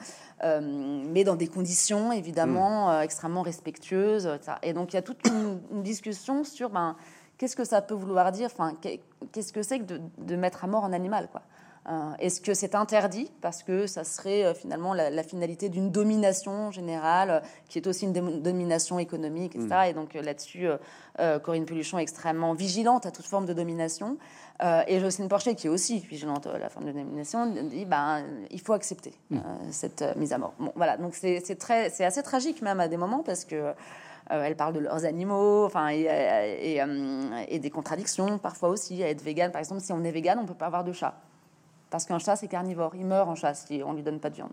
[0.44, 3.04] mais dans des conditions évidemment mm.
[3.04, 4.30] extrêmement respectueuses.
[4.64, 6.98] Et donc il y a toute une, discussion sur ben,
[7.38, 8.74] qu'est-ce que ça peut vouloir dire, enfin,
[9.32, 11.42] qu'est-ce que c'est que de, de, mettre à mort un animal, quoi.
[11.90, 16.70] Euh, est-ce que c'est interdit parce que ça serait euh, finalement la, finalité d'une domination
[16.70, 19.70] générale euh, qui est aussi une domination économique, etc.
[19.70, 19.90] Mm.
[19.90, 20.68] Et donc là-dessus,
[21.44, 24.18] Corinne Peluchon est extrêmement vigilante à toute forme de domination.
[24.62, 28.62] et Jocelyne Porcher, qui est aussi vigilante à la forme de domination, dit ben, il
[28.62, 29.40] faut accepter mm.
[29.72, 30.54] cette mise à mort.
[30.60, 33.74] Bon, voilà, donc c'est c'est assez tragique même à des moments parce que.
[34.30, 36.82] elle parle de leurs animaux, enfin, et, et,
[37.48, 39.02] et, des contradictions parfois aussi.
[39.02, 41.16] À être vegan, par exemple, si on est vegan, on peut pas avoir de chat.
[41.90, 42.96] Parce qu'un chat, c'est carnivore.
[42.96, 44.52] Il meurt en chat si on lui donne pas de viande.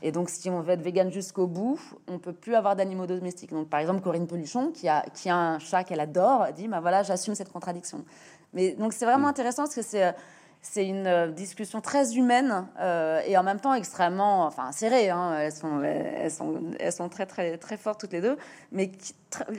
[0.00, 3.50] Et donc, si on veut être vegan jusqu'au bout, on peut plus avoir d'animaux domestiques.
[3.50, 6.80] Donc, par exemple, Corinne Peluchon, qui a, qui a un chat qu'elle adore, dit bah
[6.80, 8.04] voilà, j'assume cette contradiction.
[8.52, 9.30] Mais donc, c'est vraiment mm.
[9.30, 10.14] intéressant parce que c'est
[10.60, 15.08] c'est une euh, discussion très humaine euh, et en même temps extrêmement enfin serrée.
[15.08, 15.38] Hein.
[15.38, 18.36] Elles, sont, elles, sont, elles sont très, très, très fortes toutes les deux,
[18.72, 18.90] mais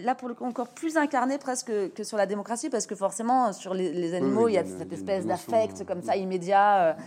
[0.02, 3.54] là pour le coup encore plus incarnées presque que sur la démocratie parce que forcément
[3.54, 6.98] sur les, animaux il y a cette espèce d'affect comme ça immédiat.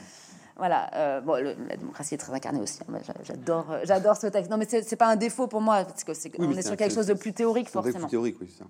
[0.56, 1.20] voilà.
[1.20, 2.80] bon, la démocratie est très incarnée aussi.
[2.88, 2.98] Hein.
[3.24, 4.50] J'adore, j'adore ce texte.
[4.50, 6.94] Non, mais c'est pas un défaut pour moi parce que c'est, on est, sur quelque
[6.94, 8.00] chose de plus théorique forcément.
[8.00, 8.64] Plus théorique, oui, ça.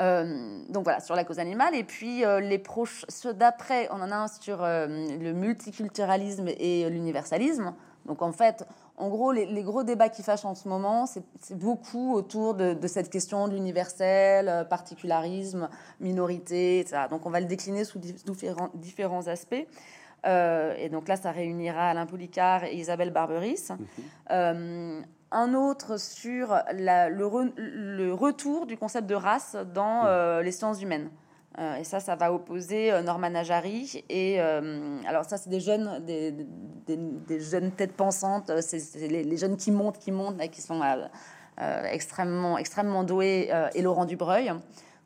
[0.00, 1.74] Euh, donc voilà, sur la cause animale.
[1.74, 4.86] Et puis euh, les proches, ceux d'après, on en a un sur euh,
[5.18, 7.74] le multiculturalisme et l'universalisme.
[8.06, 8.66] Donc en fait,
[8.96, 13.10] en gros, les, gros débats qui fâchent en ce moment, c'est beaucoup autour de, cette
[13.10, 15.68] question de l'universel, particularisme,
[16.00, 17.02] minorité, etc.
[17.08, 19.66] Donc on va le décliner sous différents, différents aspects.
[20.24, 23.68] et donc là, ça réunira Alain Poulicard et Isabelle Barberis.
[24.28, 31.10] Mhm un autre sur le, retour du concept de race dans euh, les sciences humaines.
[31.58, 36.02] Euh, et ça, ça va opposer euh, Norman Ajari et alors ça, c'est des jeunes,
[36.04, 40.80] des, jeunes têtes pensantes, c'est les, jeunes qui montent, qui montent, qui sont
[41.90, 44.52] extrêmement, extrêmement doués, et Laurent Dubreuil.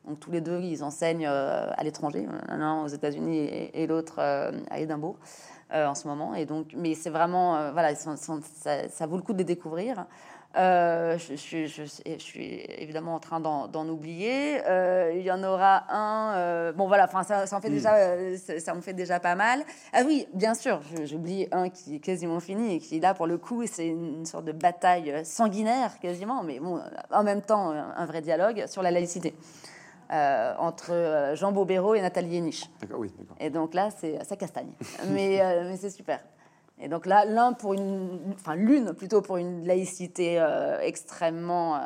[0.05, 4.79] Donc tous les deux, ils enseignent à l'étranger, l'un aux États-Unis et, et l'autre à
[4.79, 5.17] Édimbourg.
[5.73, 6.33] Euh, en ce moment.
[6.33, 10.05] Et donc, mais c'est vraiment, euh, voilà, ça, vaut le coup de les découvrir.
[10.55, 14.61] Euh, je, suis évidemment en train d'en oublier.
[15.13, 16.71] il y en aura un.
[16.71, 17.91] bon, voilà, enfin, ça, ça, en fait déjà,
[18.37, 19.65] ça, me fait déjà pas mal.
[19.91, 23.27] Ah oui, bien sûr, j'oublie un qui est quasiment fini et qui est là pour
[23.27, 28.05] le coup, c'est une sorte de bataille sanguinaire quasiment, mais bon, en même temps, un
[28.05, 29.35] vrai dialogue sur la laïcité.
[30.09, 32.69] Euh, entre euh, Jean Bobéro et Nathalie Niche.
[32.97, 34.71] Oui, et donc là, c'est ça castagne.
[35.09, 36.21] mais, euh, mais c'est super.
[36.79, 40.39] Et donc là, l'un pour une, enfin l'une plutôt pour une laïcité
[40.81, 41.81] extrêmement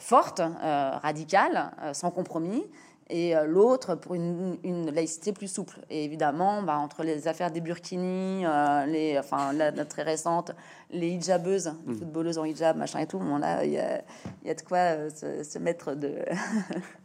[0.00, 2.64] forte, radicale, sans compromis,
[3.10, 5.80] et l'autre pour une, une, laïcité plus souple.
[5.90, 8.46] Et évidemment, bah, entre les affaires des burkinis,
[8.86, 10.52] les, enfin la, très récente,
[10.90, 11.98] les hijabeuses, les mm.
[11.98, 14.00] footballeuses en hijab, machin et tout, bon, là, il y a,
[14.46, 16.24] y a, de quoi se, se mettre de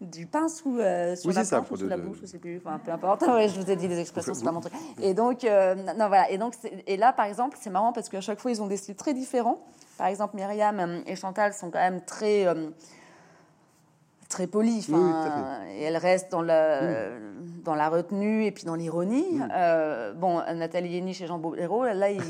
[0.00, 2.90] du pain sous, euh, sur la, ça, sous la bouche, je sais plus, enfin, peu
[2.92, 3.22] importe.
[3.26, 4.72] ouais, je vous ai dit les expressions, c'est pas mon truc.
[5.00, 6.30] Et donc, euh, non, voilà.
[6.30, 6.54] Et donc,
[6.86, 9.14] et là, par exemple, c'est marrant parce qu'à chaque fois, ils ont des styles très
[9.14, 9.64] différents.
[9.96, 12.70] Par exemple, Myriam et Chantal sont quand même très euh,
[14.34, 14.84] très polie.
[15.76, 17.08] et elle reste dans la,
[17.62, 19.40] dans la retenue et puis dans l'ironie.
[19.54, 22.20] Euh, bon, Nathalie Yéniche et Jean Boléro, là, ils,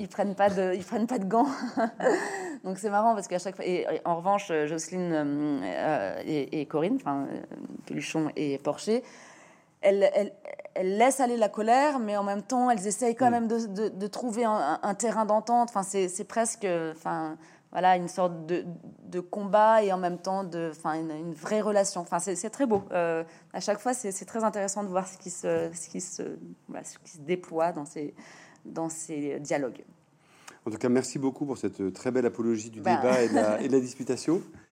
[0.00, 1.46] ils, prennent pas de, ils prennent pas de gants.
[2.64, 3.64] Donc c'est marrant parce qu'à chaque fois.
[3.64, 7.28] Et, en revanche, Jocelyne euh, et, Corinne, enfin
[7.86, 9.04] Peluchon et Porcher,
[9.82, 10.32] elles, elles,
[10.74, 14.06] elles, laissent aller la colère, mais en même temps, elles essayent quand même de, de,
[14.08, 15.68] trouver un, un terrain d'entente.
[15.70, 16.66] Enfin, c'est presque.
[16.90, 17.36] Enfin,
[17.72, 18.64] voilà, une sorte de,
[19.04, 22.00] de, combat et en même temps de, enfin, une, vraie relation.
[22.00, 22.84] Enfin, c'est très beau.
[22.92, 26.22] Euh, à chaque fois, c'est très intéressant de voir ce qui se, ce qui se,
[26.22, 28.14] ce qui se déploie dans ces,
[28.64, 29.84] dans ces dialogues.
[30.64, 32.96] En tout cas, merci beaucoup pour cette très belle apologie du ben.
[32.96, 34.42] débat et de, la, et de la disputation.